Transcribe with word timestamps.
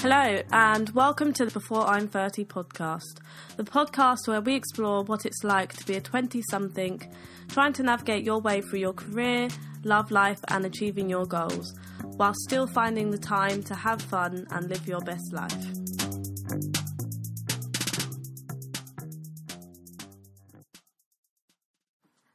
Hello, 0.00 0.40
and 0.52 0.90
welcome 0.90 1.32
to 1.32 1.44
the 1.44 1.50
Before 1.50 1.84
I'm 1.84 2.06
30 2.06 2.44
podcast, 2.44 3.18
the 3.56 3.64
podcast 3.64 4.28
where 4.28 4.40
we 4.40 4.54
explore 4.54 5.02
what 5.02 5.26
it's 5.26 5.42
like 5.42 5.74
to 5.74 5.84
be 5.84 5.96
a 5.96 6.00
20 6.00 6.40
something, 6.48 7.02
trying 7.48 7.72
to 7.72 7.82
navigate 7.82 8.22
your 8.22 8.40
way 8.40 8.60
through 8.60 8.78
your 8.78 8.92
career, 8.92 9.48
love 9.82 10.12
life, 10.12 10.38
and 10.46 10.64
achieving 10.64 11.10
your 11.10 11.26
goals, 11.26 11.74
while 12.16 12.32
still 12.32 12.68
finding 12.68 13.10
the 13.10 13.18
time 13.18 13.60
to 13.64 13.74
have 13.74 14.00
fun 14.00 14.46
and 14.52 14.68
live 14.68 14.86
your 14.86 15.00
best 15.00 15.32
life. 15.32 15.66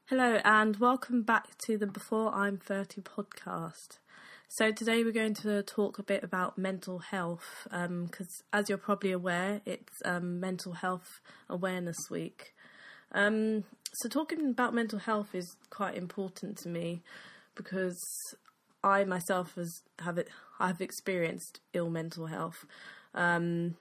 Hello, 0.07 0.41
and 0.43 0.75
welcome 0.82 1.23
back 1.23 1.57
to 1.59 1.77
the 1.77 1.88
Before 1.88 2.34
I'm 2.36 2.57
30 2.57 3.04
podcast. 3.04 4.00
So, 4.55 4.71
today 4.71 5.04
we're 5.04 5.13
going 5.13 5.33
to 5.41 5.63
talk 5.63 5.97
a 5.97 6.04
bit 6.04 6.23
about 6.23 6.59
mental 6.59 6.99
health 6.99 7.63
because, 7.63 8.44
um, 8.52 8.59
as 8.59 8.70
you're 8.70 8.77
probably 8.77 9.11
aware, 9.11 9.61
it's 9.66 9.99
um, 10.05 10.39
Mental 10.39 10.73
Health 10.73 11.21
Awareness 11.49 11.98
Week. 12.11 12.53
Um, 13.13 13.63
so, 13.94 14.08
talking 14.09 14.52
about 14.52 14.75
mental 14.75 14.99
health 14.99 15.34
is 15.34 15.55
quite 15.71 15.97
important 15.97 16.59
to 16.59 16.70
me 16.70 17.02
because 17.55 17.99
I 18.84 19.05
myself 19.05 19.55
has 19.55 19.81
have 19.97 20.20
it. 20.20 20.30
I've 20.59 20.81
experienced 20.81 21.59
ill 21.73 21.89
mental 21.89 22.27
health. 22.27 22.67
Um, 23.16 23.75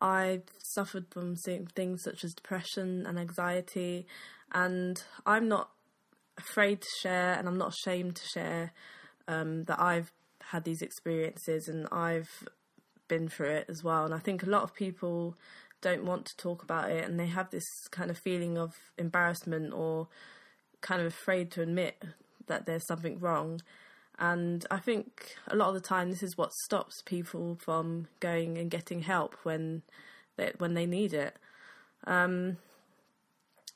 I've 0.00 0.42
suffered 0.74 1.06
from 1.10 1.36
things 1.36 2.02
such 2.02 2.24
as 2.24 2.34
depression 2.34 3.06
and 3.06 3.16
anxiety, 3.16 4.08
and 4.50 5.00
I'm 5.24 5.46
not 5.46 5.70
afraid 6.36 6.80
to 6.80 6.88
share, 7.00 7.34
and 7.34 7.46
I'm 7.46 7.58
not 7.58 7.74
ashamed 7.74 8.16
to 8.16 8.26
share 8.26 8.72
um, 9.28 9.64
that 9.64 9.80
I've 9.80 10.12
had 10.50 10.64
these 10.64 10.82
experiences 10.82 11.68
and 11.68 11.86
I've 11.90 12.48
been 13.08 13.28
through 13.28 13.50
it 13.50 13.66
as 13.68 13.82
well. 13.82 14.04
And 14.04 14.14
I 14.14 14.18
think 14.18 14.42
a 14.42 14.50
lot 14.50 14.62
of 14.62 14.74
people 14.74 15.36
don't 15.80 16.04
want 16.04 16.26
to 16.26 16.36
talk 16.36 16.62
about 16.62 16.90
it 16.90 17.04
and 17.04 17.18
they 17.18 17.26
have 17.26 17.50
this 17.50 17.66
kind 17.90 18.10
of 18.10 18.18
feeling 18.18 18.56
of 18.56 18.74
embarrassment 18.96 19.72
or 19.72 20.08
kind 20.80 21.00
of 21.00 21.06
afraid 21.08 21.50
to 21.52 21.62
admit 21.62 22.02
that 22.46 22.66
there's 22.66 22.86
something 22.86 23.18
wrong. 23.18 23.60
And 24.18 24.64
I 24.70 24.78
think 24.78 25.36
a 25.48 25.56
lot 25.56 25.68
of 25.68 25.74
the 25.74 25.80
time 25.80 26.10
this 26.10 26.22
is 26.22 26.36
what 26.36 26.52
stops 26.64 27.02
people 27.04 27.56
from 27.60 28.08
going 28.20 28.58
and 28.58 28.70
getting 28.70 29.02
help 29.02 29.36
when 29.42 29.82
they, 30.36 30.52
when 30.58 30.74
they 30.74 30.86
need 30.86 31.12
it. 31.12 31.36
Um, 32.04 32.58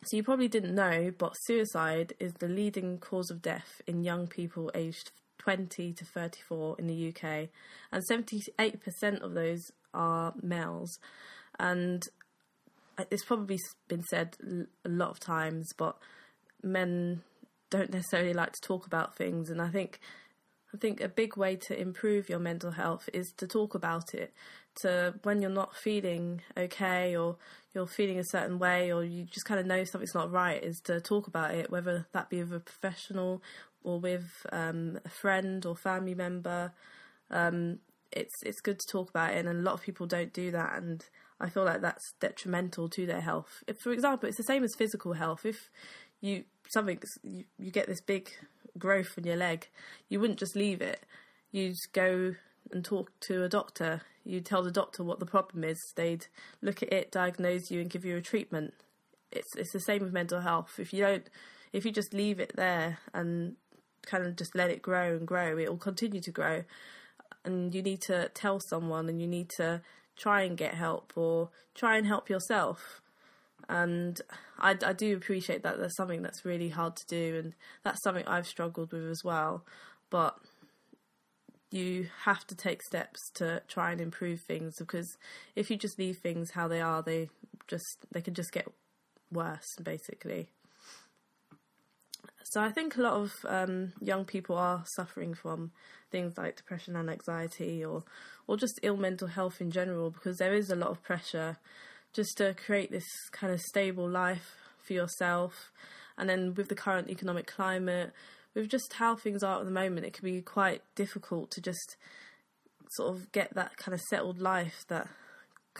so 0.04 0.16
you 0.16 0.22
probably 0.22 0.48
didn't 0.48 0.74
know, 0.74 1.12
but 1.16 1.34
suicide 1.42 2.12
is 2.20 2.34
the 2.34 2.48
leading 2.48 2.98
cause 2.98 3.30
of 3.30 3.42
death 3.42 3.80
in 3.86 4.04
young 4.04 4.26
people 4.28 4.70
aged 4.74 5.10
20 5.46 5.92
to 5.92 6.04
34 6.04 6.74
in 6.80 6.88
the 6.88 7.08
UK, 7.08 7.48
and 7.92 8.02
78% 8.10 9.20
of 9.20 9.34
those 9.34 9.70
are 9.94 10.34
males. 10.42 10.98
And 11.60 12.02
it's 13.12 13.24
probably 13.24 13.60
been 13.86 14.02
said 14.02 14.36
a 14.84 14.88
lot 14.88 15.10
of 15.10 15.20
times, 15.20 15.68
but 15.76 15.96
men 16.64 17.22
don't 17.70 17.92
necessarily 17.92 18.34
like 18.34 18.54
to 18.54 18.60
talk 18.60 18.88
about 18.88 19.14
things, 19.14 19.48
and 19.48 19.62
I 19.62 19.68
think 19.68 20.00
I 20.74 20.78
think 20.78 21.00
a 21.00 21.08
big 21.08 21.36
way 21.36 21.56
to 21.68 21.80
improve 21.80 22.28
your 22.28 22.38
mental 22.40 22.72
health 22.72 23.08
is 23.14 23.32
to 23.38 23.46
talk 23.46 23.74
about 23.74 24.12
it. 24.12 24.34
To 24.82 25.14
when 25.22 25.40
you're 25.40 25.50
not 25.50 25.74
feeling 25.74 26.42
okay 26.54 27.16
or 27.16 27.36
you're 27.74 27.86
feeling 27.86 28.18
a 28.18 28.24
certain 28.24 28.58
way 28.58 28.92
or 28.92 29.02
you 29.02 29.24
just 29.24 29.46
kind 29.46 29.58
of 29.58 29.64
know 29.64 29.84
something's 29.84 30.14
not 30.14 30.30
right, 30.30 30.62
is 30.62 30.80
to 30.84 31.00
talk 31.00 31.28
about 31.28 31.54
it, 31.54 31.70
whether 31.70 32.06
that 32.12 32.28
be 32.28 32.42
with 32.42 32.52
a 32.52 32.60
professional 32.60 33.42
or 33.86 34.00
with 34.00 34.44
um, 34.52 34.98
a 35.04 35.08
friend 35.08 35.64
or 35.64 35.76
family 35.76 36.14
member. 36.14 36.72
Um, 37.30 37.78
it's 38.12 38.34
it's 38.44 38.60
good 38.60 38.78
to 38.80 38.86
talk 38.90 39.08
about 39.08 39.34
it, 39.34 39.38
and 39.38 39.48
a 39.48 39.62
lot 39.62 39.74
of 39.74 39.82
people 39.82 40.06
don't 40.06 40.32
do 40.32 40.50
that, 40.50 40.76
and 40.76 41.04
I 41.40 41.48
feel 41.48 41.64
like 41.64 41.80
that's 41.80 42.14
detrimental 42.20 42.88
to 42.90 43.06
their 43.06 43.20
health. 43.20 43.62
If, 43.66 43.78
for 43.78 43.92
example, 43.92 44.28
it's 44.28 44.38
the 44.38 44.42
same 44.44 44.64
as 44.64 44.74
physical 44.74 45.14
health. 45.14 45.46
If 45.46 45.70
you 46.20 46.44
something 46.68 47.00
you, 47.22 47.44
you 47.58 47.70
get 47.70 47.86
this 47.86 48.00
big 48.00 48.30
growth 48.76 49.16
in 49.16 49.24
your 49.24 49.36
leg, 49.36 49.68
you 50.08 50.20
wouldn't 50.20 50.40
just 50.40 50.56
leave 50.56 50.82
it. 50.82 51.00
You'd 51.52 51.76
go 51.92 52.34
and 52.72 52.84
talk 52.84 53.12
to 53.28 53.44
a 53.44 53.48
doctor. 53.48 54.02
You 54.24 54.40
tell 54.40 54.64
the 54.64 54.72
doctor 54.72 55.04
what 55.04 55.20
the 55.20 55.26
problem 55.26 55.62
is. 55.62 55.78
They'd 55.94 56.26
look 56.60 56.82
at 56.82 56.92
it, 56.92 57.12
diagnose 57.12 57.70
you, 57.70 57.80
and 57.80 57.90
give 57.90 58.04
you 58.04 58.16
a 58.16 58.20
treatment. 58.20 58.74
It's 59.30 59.54
it's 59.56 59.72
the 59.72 59.80
same 59.80 60.02
with 60.02 60.12
mental 60.12 60.40
health. 60.40 60.78
If 60.78 60.92
you 60.92 61.02
don't, 61.02 61.28
if 61.72 61.84
you 61.84 61.92
just 61.92 62.14
leave 62.14 62.40
it 62.40 62.52
there 62.56 62.98
and 63.12 63.56
kind 64.06 64.26
of 64.26 64.36
just 64.36 64.54
let 64.54 64.70
it 64.70 64.80
grow 64.80 65.16
and 65.16 65.26
grow. 65.26 65.58
It 65.58 65.68
will 65.68 65.76
continue 65.76 66.20
to 66.20 66.30
grow, 66.30 66.64
and 67.44 67.74
you 67.74 67.82
need 67.82 68.00
to 68.02 68.30
tell 68.34 68.60
someone, 68.60 69.08
and 69.08 69.20
you 69.20 69.26
need 69.26 69.50
to 69.58 69.82
try 70.16 70.42
and 70.42 70.56
get 70.56 70.74
help 70.74 71.12
or 71.14 71.50
try 71.74 71.96
and 71.96 72.06
help 72.06 72.30
yourself. 72.30 73.02
And 73.68 74.20
I, 74.58 74.76
I 74.84 74.92
do 74.92 75.16
appreciate 75.16 75.62
that 75.64 75.78
there's 75.78 75.96
something 75.96 76.22
that's 76.22 76.44
really 76.44 76.70
hard 76.70 76.96
to 76.96 77.06
do, 77.06 77.36
and 77.36 77.54
that's 77.82 78.02
something 78.02 78.26
I've 78.26 78.46
struggled 78.46 78.92
with 78.92 79.08
as 79.08 79.22
well. 79.24 79.64
But 80.08 80.38
you 81.70 82.08
have 82.24 82.46
to 82.46 82.54
take 82.54 82.82
steps 82.82 83.30
to 83.34 83.62
try 83.68 83.92
and 83.92 84.00
improve 84.00 84.40
things 84.40 84.76
because 84.78 85.16
if 85.54 85.70
you 85.70 85.76
just 85.76 85.98
leave 85.98 86.18
things 86.18 86.52
how 86.52 86.68
they 86.68 86.80
are, 86.80 87.02
they 87.02 87.28
just 87.66 88.06
they 88.12 88.20
can 88.20 88.34
just 88.34 88.52
get 88.52 88.68
worse 89.32 89.76
basically. 89.82 90.48
So 92.56 92.62
I 92.62 92.70
think 92.70 92.96
a 92.96 93.02
lot 93.02 93.12
of 93.12 93.34
um, 93.46 93.92
young 94.00 94.24
people 94.24 94.56
are 94.56 94.82
suffering 94.94 95.34
from 95.34 95.72
things 96.10 96.38
like 96.38 96.56
depression 96.56 96.96
and 96.96 97.10
anxiety, 97.10 97.84
or 97.84 98.02
or 98.46 98.56
just 98.56 98.80
ill 98.82 98.96
mental 98.96 99.28
health 99.28 99.60
in 99.60 99.70
general, 99.70 100.08
because 100.10 100.38
there 100.38 100.54
is 100.54 100.70
a 100.70 100.74
lot 100.74 100.88
of 100.88 101.02
pressure 101.02 101.58
just 102.14 102.38
to 102.38 102.54
create 102.54 102.90
this 102.90 103.04
kind 103.30 103.52
of 103.52 103.60
stable 103.60 104.08
life 104.08 104.56
for 104.78 104.94
yourself. 104.94 105.70
And 106.16 106.30
then 106.30 106.54
with 106.54 106.70
the 106.70 106.74
current 106.74 107.10
economic 107.10 107.46
climate, 107.46 108.14
with 108.54 108.70
just 108.70 108.90
how 108.94 109.16
things 109.16 109.42
are 109.42 109.58
at 109.58 109.66
the 109.66 109.70
moment, 109.70 110.06
it 110.06 110.14
can 110.14 110.24
be 110.24 110.40
quite 110.40 110.80
difficult 110.94 111.50
to 111.50 111.60
just 111.60 111.96
sort 112.92 113.14
of 113.14 113.30
get 113.32 113.52
that 113.52 113.76
kind 113.76 113.92
of 113.92 114.00
settled 114.08 114.40
life 114.40 114.86
that 114.88 115.08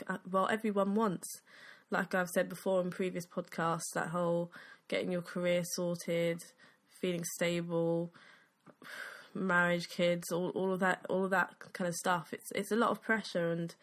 uh, 0.05 0.19
well 0.29 0.47
everyone 0.51 0.93
wants. 0.93 1.41
Like 1.89 2.13
I've 2.13 2.29
said 2.29 2.49
before 2.49 2.81
in 2.81 2.91
previous 2.91 3.25
podcasts, 3.25 3.93
that 3.95 4.09
whole 4.09 4.51
getting 4.87 5.11
your 5.11 5.23
career 5.23 5.63
sorted, 5.63 6.43
feeling 7.01 7.23
stable, 7.35 8.13
marriage, 9.33 9.89
kids, 9.89 10.31
all 10.31 10.49
all 10.49 10.73
of 10.73 10.79
that, 10.79 11.05
all 11.09 11.25
of 11.25 11.31
that 11.31 11.53
kind 11.73 11.87
of 11.87 11.95
stuff. 11.95 12.33
It's 12.33 12.51
it's 12.53 12.71
a 12.71 12.75
lot 12.75 12.91
of 12.91 13.01
pressure, 13.01 13.51
and 13.51 13.73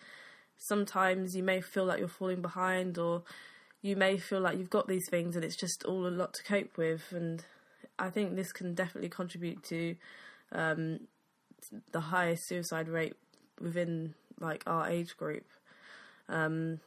sometimes 0.56 1.34
you 1.34 1.42
may 1.42 1.60
feel 1.60 1.84
like 1.84 1.98
you're 1.98 2.08
falling 2.08 2.42
behind, 2.42 2.98
or 2.98 3.22
you 3.82 3.96
may 3.96 4.18
feel 4.18 4.40
like 4.40 4.58
you've 4.58 4.70
got 4.70 4.88
these 4.88 5.08
things, 5.10 5.36
and 5.36 5.44
it's 5.44 5.56
just 5.56 5.84
all 5.84 6.06
a 6.06 6.08
lot 6.08 6.34
to 6.34 6.42
cope 6.44 6.76
with. 6.76 7.12
And 7.12 7.44
I 7.98 8.10
think 8.10 8.34
this 8.34 8.52
can 8.52 8.74
definitely 8.74 9.10
contribute 9.10 9.62
to 9.64 9.96
um, 10.52 11.00
the 11.92 12.00
highest 12.00 12.48
suicide 12.48 12.88
rate 12.88 13.14
within 13.60 14.14
like 14.40 14.62
our 14.66 14.88
age 14.88 15.16
group. 15.16 15.46
Um, 16.28 16.80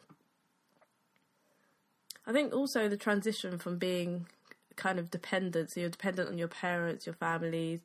I 2.26 2.34
think 2.34 2.54
also 2.54 2.90
the 2.90 2.98
transition 2.98 3.58
from 3.58 3.78
being 3.78 4.28
kind 4.78 5.00
of 5.00 5.12
dependent, 5.12 5.72
so 5.72 5.80
you're 5.80 5.90
dependent 5.90 6.30
on 6.30 6.38
your 6.38 6.48
parents, 6.48 7.06
your 7.06 7.16
families. 7.16 7.82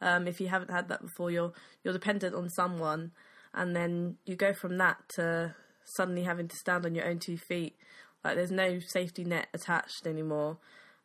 Um, 0.00 0.26
if 0.26 0.40
you 0.40 0.48
haven't 0.48 0.70
had 0.70 0.88
that 0.88 1.02
before, 1.02 1.30
you're 1.30 1.52
you're 1.84 1.92
dependent 1.92 2.34
on 2.34 2.48
someone, 2.50 3.12
and 3.54 3.76
then 3.76 4.16
you 4.24 4.34
go 4.34 4.52
from 4.52 4.78
that 4.78 4.98
to 5.16 5.54
suddenly 5.96 6.22
having 6.22 6.48
to 6.48 6.56
stand 6.56 6.86
on 6.86 6.94
your 6.94 7.06
own 7.06 7.18
two 7.18 7.36
feet. 7.36 7.76
Like 8.24 8.36
there's 8.36 8.50
no 8.50 8.80
safety 8.80 9.24
net 9.24 9.48
attached 9.54 10.06
anymore, 10.06 10.58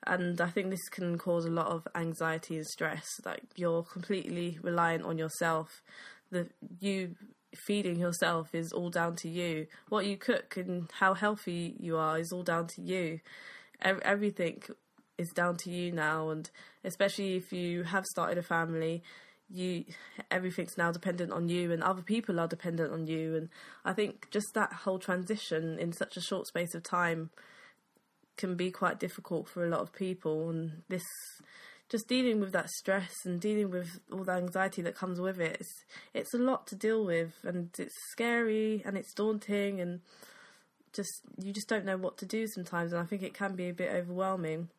and 0.08 0.40
I 0.40 0.50
think 0.50 0.70
this 0.70 0.90
can 0.90 1.18
cause 1.18 1.46
a 1.46 1.52
lot 1.52 1.68
of 1.68 1.88
anxiety 1.96 2.56
and 2.56 2.66
stress. 2.66 3.06
Like 3.26 3.44
you're 3.56 3.84
completely 3.84 4.58
reliant 4.62 5.04
on 5.04 5.18
yourself. 5.18 5.82
The 6.32 6.48
you 6.80 7.16
feeding 7.56 7.98
yourself 7.98 8.54
is 8.54 8.72
all 8.72 8.90
down 8.90 9.16
to 9.18 9.30
you. 9.30 9.68
What 9.90 10.06
you 10.06 10.18
cook 10.18 10.58
and 10.58 10.90
how 11.00 11.14
healthy 11.14 11.76
you 11.80 11.98
are 11.98 12.20
is 12.20 12.32
all 12.32 12.44
down 12.44 12.68
to 12.68 12.82
you. 12.82 13.20
Everything 13.82 14.64
is 15.18 15.30
down 15.30 15.58
to 15.58 15.72
you 15.72 15.92
now, 15.92 16.30
and 16.30 16.50
especially 16.84 17.36
if 17.36 17.52
you 17.52 17.84
have 17.84 18.06
started 18.06 18.38
a 18.38 18.44
family, 18.44 19.04
you 19.50 19.86
everything's 20.32 20.78
now 20.78 20.92
dependent 20.92 21.32
on 21.32 21.50
you, 21.50 21.72
and 21.72 21.84
other 21.84 22.02
people 22.02 22.40
are 22.40 22.48
dependent 22.48 22.92
on 22.92 23.08
you. 23.08 23.36
And 23.36 23.50
I 23.84 23.94
think 23.94 24.30
just 24.32 24.48
that 24.54 24.74
whole 24.74 25.00
transition 25.00 25.80
in 25.80 25.94
such 25.94 26.18
a 26.18 26.22
short 26.22 26.48
space 26.48 26.76
of 26.76 26.84
time 26.84 27.30
can 28.38 28.56
be 28.56 28.72
quite 28.72 29.00
difficult 29.00 29.48
for 29.48 29.66
a 29.66 29.70
lot 29.70 29.82
of 29.82 29.94
people, 29.94 30.50
and 30.50 30.84
this 30.90 31.04
just 31.88 32.08
dealing 32.08 32.40
with 32.40 32.52
that 32.52 32.70
stress 32.70 33.14
and 33.26 33.40
dealing 33.40 33.70
with 33.70 34.00
all 34.12 34.24
the 34.24 34.32
anxiety 34.32 34.82
that 34.82 34.96
comes 34.96 35.20
with 35.20 35.40
it 35.40 35.58
it's, 35.60 35.86
it's 36.14 36.34
a 36.34 36.38
lot 36.38 36.66
to 36.66 36.76
deal 36.76 37.06
with 37.06 37.34
and 37.44 37.70
it's 37.78 37.94
scary 38.12 38.82
and 38.86 38.98
it's 38.98 39.14
daunting 39.14 39.80
and 39.80 40.02
just 40.94 41.22
you 41.40 41.52
just 41.52 41.68
don't 41.68 41.86
know 41.86 41.98
what 41.98 42.18
to 42.18 42.26
do 42.26 42.48
sometimes 42.48 42.92
and 42.92 43.02
I 43.02 43.06
think 43.06 43.22
it 43.22 43.34
can 43.34 43.56
be 43.56 43.70
a 43.70 43.74
bit 43.74 43.92
overwhelming 43.94 44.70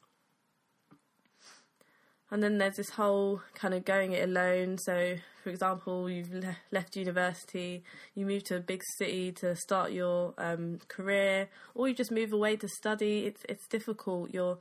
and 2.31 2.43
then 2.43 2.59
there's 2.59 2.77
this 2.77 2.91
whole 2.91 3.41
kind 3.55 3.73
of 3.75 3.85
going 3.85 4.13
it 4.13 4.29
alone. 4.29 4.79
So, 4.79 5.17
for 5.43 5.51
example, 5.51 6.11
you've 6.11 6.33
le- 6.33 6.57
left 6.73 6.97
university, 6.97 7.85
you 8.15 8.27
move 8.27 8.45
to 8.45 8.57
a 8.57 8.61
big 8.61 8.83
city 8.99 9.33
to 9.33 9.55
start 9.55 9.93
your 9.93 10.35
um, 10.39 10.81
career, 10.89 11.49
or 11.75 11.89
you 11.89 11.95
just 11.95 12.11
move 12.11 12.33
away 12.33 12.57
to 12.57 12.69
study. 12.69 13.27
It's 13.27 13.43
it's 13.49 13.67
difficult. 13.69 14.33
You're 14.33 14.59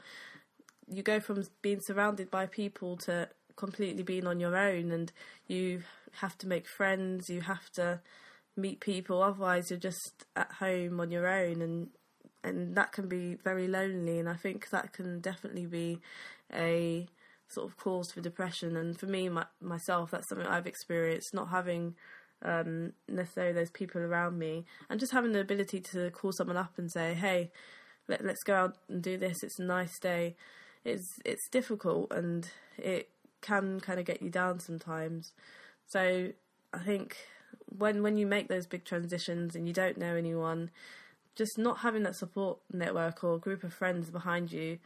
you 0.88 1.02
go 1.02 1.20
from 1.20 1.44
being 1.62 1.80
surrounded 1.82 2.30
by 2.30 2.46
people 2.46 2.98
to 2.98 3.30
completely 3.56 4.04
being 4.04 4.28
on 4.28 4.40
your 4.40 4.56
own, 4.56 4.92
and 4.92 5.12
you 5.48 5.82
have 6.20 6.38
to 6.40 6.48
make 6.48 6.68
friends. 6.68 7.30
You 7.30 7.42
have 7.42 7.70
to 7.72 8.02
meet 8.56 8.80
people. 8.80 9.24
Otherwise, 9.24 9.70
you're 9.70 9.80
just 9.80 10.26
at 10.36 10.52
home 10.60 11.00
on 11.00 11.10
your 11.10 11.28
own, 11.28 11.62
and 11.62 11.90
and 12.44 12.76
that 12.76 12.92
can 12.92 13.08
be 13.08 13.34
very 13.44 13.68
lonely. 13.68 14.20
And 14.20 14.30
I 14.30 14.36
think 14.36 14.70
that 14.70 14.94
can 14.94 15.20
definitely 15.20 15.66
be 15.66 16.00
a 16.54 17.08
sort 17.48 17.68
of 17.70 17.78
cause 17.78 18.12
for 18.12 18.22
depression. 18.22 18.76
And 18.76 19.00
for 19.00 19.06
me, 19.06 19.30
my, 19.30 19.46
myself, 19.62 20.12
that's 20.12 20.28
something 20.30 20.48
I've 20.48 20.68
experienced. 20.68 21.34
Not 21.34 21.50
having 21.50 21.96
um, 22.42 22.94
necessarily 23.08 23.54
those 23.54 23.72
people 23.72 24.02
around 24.02 24.38
me, 24.38 24.66
and 24.90 25.00
just 25.00 25.14
having 25.14 25.32
the 25.32 25.40
ability 25.40 25.80
to 25.92 26.12
call 26.12 26.32
someone 26.32 26.58
up 26.58 26.74
and 26.78 26.92
say, 26.92 27.14
"Hey, 27.14 27.52
let, 28.08 28.24
let's 28.24 28.44
go 28.44 28.56
out 28.56 28.78
and 28.90 29.02
do 29.02 29.18
this. 29.18 29.44
It's 29.44 29.60
a 29.60 29.64
nice 29.64 30.00
day." 30.00 30.36
It's 30.84 31.20
it's 31.26 31.50
difficult 31.50 32.12
and 32.12 32.48
it 32.78 33.10
can 33.42 33.80
kind 33.80 34.00
of 34.00 34.06
get 34.06 34.22
you 34.22 34.30
down 34.30 34.60
sometimes. 34.60 35.32
So 35.88 36.30
I 36.74 36.80
think 36.80 37.18
when 37.66 38.04
when 38.04 38.18
you 38.18 38.28
make 38.28 38.48
those 38.48 38.68
big 38.68 38.86
transitions 38.86 39.56
and 39.56 39.68
you 39.68 39.74
don't 39.74 39.98
know 39.98 40.16
anyone, 40.16 40.70
just 41.36 41.58
not 41.58 41.80
having 41.80 42.04
that 42.04 42.16
support 42.16 42.60
network 42.72 43.24
or 43.24 43.38
group 43.38 43.64
of 43.64 43.74
friends 43.74 44.10
behind 44.10 44.52
you 44.52 44.80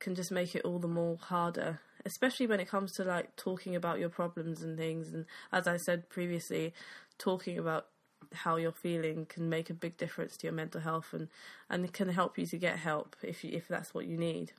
can 0.00 0.14
just 0.14 0.32
make 0.32 0.54
it 0.54 0.64
all 0.64 0.78
the 0.78 0.88
more 0.88 1.16
harder 1.16 1.80
especially 2.06 2.46
when 2.46 2.60
it 2.60 2.68
comes 2.68 2.92
to 2.92 3.04
like 3.04 3.34
talking 3.36 3.74
about 3.74 3.98
your 3.98 4.08
problems 4.08 4.62
and 4.62 4.76
things 4.76 5.12
and 5.12 5.24
as 5.52 5.66
i 5.66 5.76
said 5.76 6.08
previously 6.08 6.72
talking 7.18 7.58
about 7.58 7.86
how 8.32 8.56
you're 8.56 8.72
feeling 8.72 9.26
can 9.26 9.48
make 9.48 9.70
a 9.70 9.74
big 9.74 9.96
difference 9.96 10.36
to 10.36 10.46
your 10.46 10.52
mental 10.52 10.80
health 10.80 11.12
and 11.12 11.28
and 11.70 11.84
it 11.84 11.92
can 11.92 12.08
help 12.08 12.38
you 12.38 12.46
to 12.46 12.56
get 12.56 12.78
help 12.78 13.16
if 13.22 13.44
you, 13.44 13.50
if 13.52 13.68
that's 13.68 13.94
what 13.94 14.06
you 14.06 14.16
need. 14.16 14.52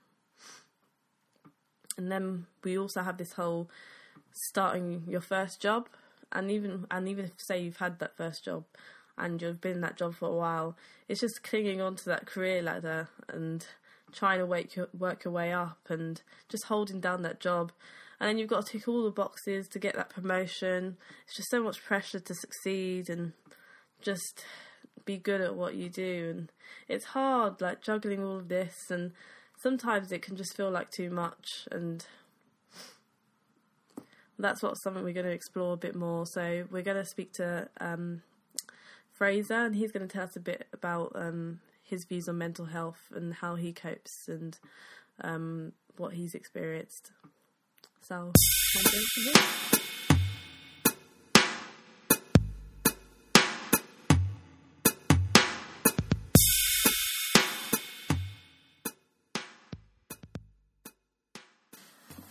And 1.98 2.12
then 2.12 2.48
we 2.64 2.78
also 2.78 3.02
have 3.04 3.18
this 3.18 3.34
whole 3.34 3.70
starting 4.34 5.04
your 5.08 5.22
first 5.22 5.62
job 5.62 5.88
and 6.32 6.52
even 6.52 6.86
and 6.92 7.08
even 7.08 7.26
if 7.26 7.32
say 7.38 7.62
you've 7.62 7.78
had 7.78 8.00
that 8.00 8.18
first 8.18 8.44
job 8.44 8.66
and 9.18 9.42
you've 9.42 9.62
been 9.62 9.74
in 9.74 9.82
that 9.82 9.96
job 9.96 10.14
for 10.14 10.28
a 10.28 10.36
while 10.36 10.76
it's 11.08 11.22
just 11.22 11.42
clinging 11.42 11.80
on 11.80 11.96
to 11.96 12.06
that 12.06 12.26
career 12.26 12.62
ladder 12.62 13.08
and 13.30 13.66
trying 14.16 14.40
to 14.40 14.46
wake 14.46 14.76
your, 14.76 14.88
work 14.98 15.24
your 15.24 15.34
way 15.34 15.52
up 15.52 15.80
and 15.90 16.22
just 16.50 16.66
holding 16.66 17.00
down 17.00 17.22
that 17.24 17.40
job. 17.40 17.72
And 18.20 18.30
then 18.30 18.38
you've 18.38 18.50
got 18.50 18.66
to 18.66 18.72
tick 18.72 18.88
all 18.88 19.04
the 19.04 19.12
boxes 19.12 19.68
to 19.70 19.80
get 19.80 19.96
that 19.96 20.10
promotion. 20.10 20.98
It's 21.26 21.36
just 21.36 21.52
so 21.52 21.62
much 21.62 21.84
pressure 21.84 22.20
to 22.20 22.34
succeed 22.34 23.10
and 23.10 23.34
just 24.02 24.46
be 25.04 25.18
good 25.18 25.42
at 25.42 25.56
what 25.56 25.76
you 25.76 25.90
do. 25.90 26.34
And 26.36 26.52
it's 26.88 27.06
hard, 27.06 27.60
like 27.60 27.82
juggling 27.82 28.24
all 28.24 28.38
of 28.38 28.48
this. 28.48 28.76
And 28.90 29.12
sometimes 29.62 30.12
it 30.12 30.22
can 30.22 30.38
just 30.38 30.56
feel 30.56 30.72
like 30.72 30.92
too 30.92 31.10
much. 31.10 31.68
And 31.72 32.06
that's 34.40 34.62
what 34.64 34.76
something 34.76 35.04
we're 35.04 35.14
going 35.14 35.26
to 35.26 35.32
explore 35.32 35.74
a 35.74 35.78
bit 35.78 35.96
more. 35.96 36.26
So 36.26 36.66
we're 36.72 36.84
going 36.84 36.98
to 36.98 37.06
speak 37.06 37.34
to 37.34 37.70
um, 37.80 38.22
Fraser, 39.12 39.66
and 39.66 39.76
he's 39.76 39.92
going 39.92 40.08
to 40.08 40.14
tell 40.14 40.26
us 40.26 40.36
a 40.36 40.42
bit 40.42 40.68
about 40.74 41.12
um, 41.16 41.60
his 41.86 42.04
views 42.04 42.28
on 42.28 42.38
mental 42.38 42.66
health 42.66 43.12
and 43.14 43.34
how 43.36 43.56
he 43.56 43.72
copes 43.72 44.28
and 44.28 44.58
um, 45.22 45.72
what 45.98 46.14
he's 46.14 46.36
experienced. 46.36 47.12
So, 48.02 48.32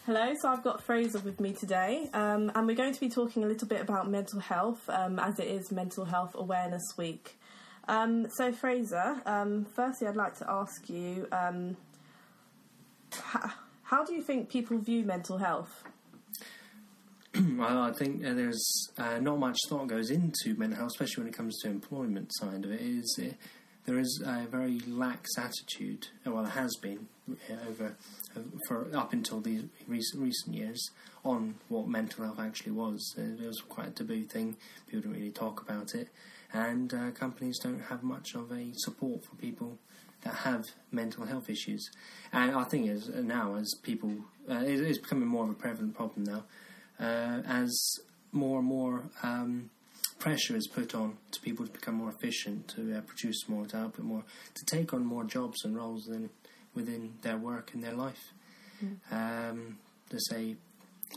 Hello, 0.06 0.34
so 0.38 0.50
I've 0.50 0.62
got 0.62 0.82
Fraser 0.82 1.18
with 1.20 1.40
me 1.40 1.54
today, 1.54 2.10
um, 2.12 2.52
and 2.54 2.66
we're 2.66 2.76
going 2.76 2.92
to 2.92 3.00
be 3.00 3.08
talking 3.08 3.42
a 3.42 3.46
little 3.46 3.66
bit 3.66 3.80
about 3.80 4.10
mental 4.10 4.38
health 4.38 4.82
um, 4.90 5.18
as 5.18 5.38
it 5.38 5.46
is 5.46 5.72
Mental 5.72 6.04
Health 6.04 6.32
Awareness 6.34 6.82
Week. 6.98 7.38
Um, 7.86 8.28
so, 8.30 8.52
Fraser, 8.52 9.20
um, 9.26 9.66
firstly, 9.74 10.08
I'd 10.08 10.16
like 10.16 10.38
to 10.38 10.50
ask 10.50 10.88
you 10.88 11.28
um, 11.32 11.76
how, 13.12 13.52
how 13.82 14.04
do 14.04 14.14
you 14.14 14.22
think 14.22 14.48
people 14.48 14.78
view 14.78 15.04
mental 15.04 15.38
health? 15.38 15.84
well, 17.56 17.82
I 17.82 17.92
think 17.92 18.24
uh, 18.24 18.32
there's 18.32 18.88
uh, 18.96 19.18
not 19.18 19.38
much 19.38 19.58
thought 19.68 19.88
goes 19.88 20.10
into 20.10 20.54
mental 20.56 20.78
health, 20.78 20.92
especially 20.92 21.24
when 21.24 21.32
it 21.32 21.36
comes 21.36 21.58
to 21.60 21.68
employment 21.68 22.30
side 22.34 22.64
of 22.64 22.72
it. 22.72 22.80
Is 22.80 23.18
it, 23.20 23.36
there 23.84 23.98
is 23.98 24.22
a 24.24 24.46
very 24.46 24.80
lax 24.86 25.36
attitude. 25.36 26.08
Uh, 26.26 26.30
well, 26.30 26.46
it 26.46 26.50
has 26.50 26.74
been 26.80 27.08
uh, 27.30 27.68
over 27.68 27.96
uh, 28.34 28.40
for 28.66 28.88
up 28.94 29.12
until 29.12 29.40
these 29.40 29.64
recent 29.86 30.22
recent 30.22 30.54
years 30.54 30.90
on 31.22 31.56
what 31.68 31.86
mental 31.86 32.24
health 32.24 32.40
actually 32.40 32.72
was. 32.72 33.14
It 33.18 33.44
was 33.44 33.60
quite 33.68 33.88
a 33.88 33.90
taboo 33.90 34.24
thing. 34.24 34.56
People 34.86 35.02
didn't 35.02 35.16
really 35.16 35.32
talk 35.32 35.60
about 35.60 35.94
it 35.94 36.08
and 36.54 36.94
uh, 36.94 37.10
companies 37.10 37.58
don't 37.58 37.80
have 37.80 38.02
much 38.02 38.34
of 38.34 38.50
a 38.52 38.70
support 38.74 39.24
for 39.24 39.34
people 39.34 39.76
that 40.22 40.34
have 40.34 40.64
mental 40.90 41.26
health 41.26 41.50
issues. 41.50 41.90
And 42.32 42.52
I 42.52 42.64
think 42.64 42.88
as 42.88 43.08
now 43.08 43.56
as 43.56 43.74
people, 43.82 44.12
uh, 44.48 44.60
it, 44.60 44.80
it's 44.80 44.98
becoming 44.98 45.28
more 45.28 45.44
of 45.44 45.50
a 45.50 45.54
prevalent 45.54 45.94
problem 45.94 46.24
now, 46.24 46.44
uh, 46.98 47.42
as 47.46 47.76
more 48.32 48.60
and 48.60 48.68
more 48.68 49.02
um, 49.22 49.70
pressure 50.20 50.56
is 50.56 50.68
put 50.68 50.94
on 50.94 51.18
to 51.32 51.40
people 51.40 51.66
to 51.66 51.72
become 51.72 51.96
more 51.96 52.10
efficient, 52.10 52.68
to 52.68 52.96
uh, 52.96 53.00
produce 53.02 53.48
more, 53.48 53.66
to 53.66 53.76
output 53.76 54.04
more, 54.04 54.22
to 54.54 54.64
take 54.64 54.94
on 54.94 55.04
more 55.04 55.24
jobs 55.24 55.64
and 55.64 55.76
roles 55.76 56.04
than 56.04 56.30
within 56.74 57.14
their 57.22 57.36
work 57.36 57.72
and 57.74 57.82
their 57.82 57.94
life. 57.94 58.32
Mm. 58.82 59.50
Um, 59.50 59.78
to 60.10 60.18
say 60.20 60.56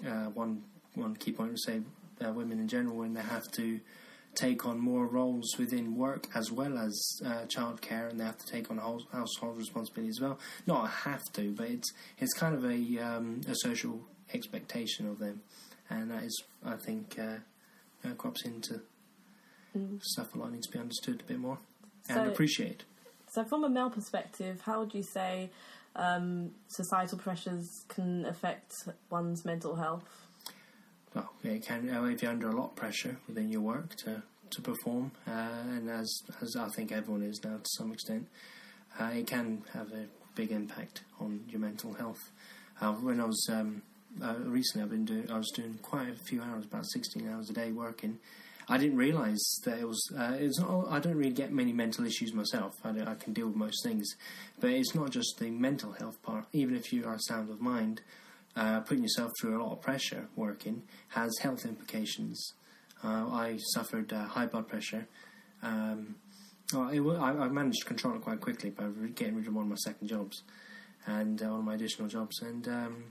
uh, 0.06 0.30
one 0.34 0.64
one 0.96 1.16
key 1.16 1.32
point 1.32 1.56
to 1.56 1.62
say 1.62 1.82
uh, 2.26 2.32
women 2.32 2.60
in 2.60 2.68
general 2.68 2.96
when 2.96 3.14
they 3.14 3.22
have 3.22 3.52
to 3.52 3.80
take 4.38 4.66
on 4.66 4.80
more 4.80 5.08
roles 5.08 5.56
within 5.58 5.96
work 5.96 6.28
as 6.36 6.52
well 6.52 6.78
as 6.78 7.22
uh, 7.26 7.46
childcare, 7.48 8.10
and 8.10 8.20
they 8.20 8.24
have 8.24 8.38
to 8.38 8.46
take 8.46 8.70
on 8.70 8.78
household 8.78 9.58
responsibility 9.58 10.10
as 10.10 10.22
well. 10.22 10.40
Not 10.66 10.90
have 10.90 11.24
to, 11.34 11.52
but 11.52 11.70
it's 11.70 11.92
it's 12.20 12.34
kind 12.34 12.56
of 12.56 12.64
a 12.64 13.00
um, 13.00 13.42
a 13.48 13.56
social 13.56 14.02
expectation 14.34 15.08
of 15.08 15.20
them, 15.20 15.42
and 15.90 16.12
that 16.12 16.24
is, 16.24 16.44
I 16.64 16.76
think, 16.76 17.18
uh, 17.20 18.08
uh, 18.08 18.14
crops 18.14 18.46
into 18.46 18.82
mm. 19.76 20.02
stuff 20.04 20.36
a 20.36 20.38
lot 20.38 20.52
needs 20.52 20.68
to 20.68 20.74
be 20.74 20.80
understood 20.80 21.22
a 21.22 21.24
bit 21.24 21.40
more 21.40 21.58
and 22.10 22.28
appreciated. 22.28 22.84
So, 23.30 23.44
from 23.44 23.64
a 23.64 23.70
male 23.70 23.90
perspective, 23.90 24.62
how 24.62 24.80
would 24.80 24.94
you 24.94 25.04
say 25.04 25.50
um, 25.96 26.52
societal 26.68 27.18
pressures 27.18 27.86
can 27.90 28.26
affect 28.26 28.72
one's 29.10 29.44
mental 29.44 29.76
health? 29.76 30.27
Well, 31.14 31.32
it 31.44 31.66
can 31.66 31.90
uh, 31.90 32.04
if 32.06 32.22
you're 32.22 32.32
under 32.32 32.50
a 32.50 32.56
lot 32.56 32.72
of 32.72 32.76
pressure 32.76 33.18
within 33.28 33.52
your 33.52 33.62
work 33.62 33.96
to 33.98 34.24
to 34.50 34.62
perform, 34.62 35.12
uh, 35.28 35.32
and 35.32 35.90
as 35.90 36.22
as 36.42 36.56
I 36.56 36.70
think 36.70 36.92
everyone 36.92 37.24
is 37.24 37.44
now 37.44 37.58
to 37.58 37.70
some 37.78 37.92
extent, 37.92 38.28
uh, 39.00 39.12
it 39.14 39.28
can 39.28 39.64
have 39.74 39.92
a 39.92 40.06
big 40.36 40.52
impact 40.52 41.02
on 41.20 41.46
your 41.50 41.60
mental 41.60 41.94
health. 41.94 42.32
Uh, 42.80 42.94
when 42.94 43.20
I 43.20 43.26
was 43.26 43.48
um, 43.52 43.82
uh, 44.22 44.36
recently, 44.46 44.84
I've 44.84 44.92
been 44.92 45.06
doing 45.06 45.32
I 45.32 45.38
was 45.38 45.52
doing 45.56 45.80
quite 45.82 46.10
a 46.10 46.16
few 46.16 46.42
hours, 46.42 46.66
about 46.66 46.86
sixteen 46.88 47.28
hours 47.30 47.50
a 47.50 47.54
day 47.54 47.72
working. 47.72 48.20
I 48.70 48.78
didn't 48.78 48.98
realise 48.98 49.62
that 49.64 49.80
it 49.80 49.88
was. 49.88 50.02
Uh, 50.18 50.36
it's 50.38 50.60
not. 50.60 50.88
I 50.90 51.00
don't 51.00 51.16
really 51.16 51.32
get 51.32 51.52
many 51.54 51.72
mental 51.72 52.06
issues 52.06 52.34
myself. 52.34 52.74
I, 52.84 52.90
I 52.90 53.16
can 53.16 53.34
deal 53.34 53.48
with 53.48 53.56
most 53.56 53.82
things, 53.84 54.16
but 54.60 54.72
it's 54.72 54.94
not 54.94 55.10
just 55.10 55.38
the 55.40 55.50
mental 55.50 55.94
health 55.94 56.22
part. 56.22 56.46
Even 56.52 56.76
if 56.76 56.92
you 56.92 57.06
are 57.06 57.18
sound 57.18 57.50
of 57.50 57.62
mind, 57.62 58.02
uh, 58.58 58.80
putting 58.82 59.04
yourself 59.04 59.32
through 59.40 59.56
a 59.56 59.64
lot 59.64 59.72
of 59.72 59.82
pressure 59.82 60.28
working 60.36 60.82
has 61.10 61.32
health 61.42 61.66
implications. 61.66 62.54
Uh, 63.04 63.28
I 63.32 63.60
suffered 63.74 64.12
uh, 64.12 64.26
high 64.26 64.48
blood 64.48 64.68
pressure. 64.68 65.08
Um, 65.62 66.16
well, 66.74 66.90
it, 66.90 67.00
I, 67.20 67.46
I, 67.46 67.48
managed 67.48 67.80
to 67.82 67.86
control 67.86 68.16
it 68.16 68.22
quite 68.22 68.42
quickly 68.42 68.72
by 68.72 68.86
getting 69.16 69.36
rid 69.36 69.48
of 69.48 69.54
one 69.54 69.66
of 69.66 69.70
my 69.70 69.76
second 69.76 70.08
jobs 70.08 70.44
and 71.06 71.42
uh, 71.42 71.48
one 71.48 71.60
of 71.60 71.66
my 71.66 71.76
additional 71.76 72.08
jobs, 72.10 72.42
and 72.42 72.68
um, 72.68 73.04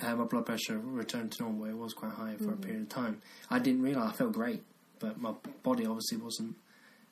uh, 0.00 0.14
my 0.14 0.24
blood 0.24 0.46
pressure 0.46 0.78
returned 0.78 1.32
to 1.32 1.42
normal. 1.42 1.64
It 1.66 1.76
was 1.76 1.92
quite 1.94 2.12
high 2.12 2.36
for 2.36 2.44
mm-hmm. 2.44 2.52
a 2.52 2.56
period 2.56 2.82
of 2.82 2.88
time. 2.90 3.20
I 3.50 3.58
didn't 3.58 3.82
realise 3.82 4.10
I 4.10 4.12
felt 4.12 4.32
great, 4.32 4.62
but 5.00 5.20
my 5.20 5.32
body 5.62 5.86
obviously 5.86 6.18
wasn't 6.18 6.54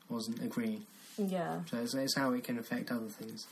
wasn't 0.08 0.42
agreeing. 0.42 0.84
Yeah. 1.18 1.60
So 1.70 1.78
it's, 1.78 1.94
it's 1.94 2.16
how 2.16 2.32
it 2.32 2.44
can 2.44 2.58
affect 2.58 2.92
other 2.92 3.08
things. 3.08 3.46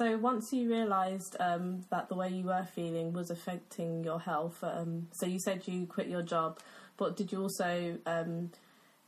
So 0.00 0.16
once 0.16 0.50
you 0.50 0.70
realised 0.70 1.36
um, 1.40 1.84
that 1.90 2.08
the 2.08 2.14
way 2.14 2.30
you 2.30 2.44
were 2.44 2.66
feeling 2.74 3.12
was 3.12 3.30
affecting 3.30 4.02
your 4.02 4.18
health, 4.18 4.56
um, 4.64 5.08
so 5.12 5.26
you 5.26 5.38
said 5.38 5.68
you 5.68 5.84
quit 5.86 6.08
your 6.08 6.22
job, 6.22 6.58
but 6.96 7.18
did 7.18 7.30
you 7.30 7.42
also 7.42 7.98
um, 8.06 8.50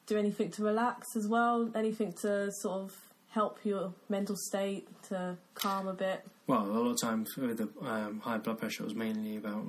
do 0.05 0.19
anything 0.19 0.51
to 0.51 0.63
relax 0.63 1.17
as 1.17 1.27
well? 1.27 1.71
Anything 1.75 2.13
to 2.21 2.53
sort 2.61 2.83
of 2.83 2.95
help 3.31 3.61
your 3.65 3.95
mental 4.11 4.37
state 4.37 4.87
to 5.05 5.39
calm 5.55 5.89
a 5.89 5.95
bit? 5.95 6.27
Well, 6.47 6.61
a 6.61 6.69
lot 6.69 6.91
of 6.91 7.01
times 7.01 7.39
with 7.39 7.57
the 7.57 7.71
um, 7.89 8.21
high 8.21 8.37
blood 8.37 8.59
pressure, 8.59 8.83
it 8.83 8.87
was 8.89 8.95
mainly 8.95 9.39
about 9.39 9.65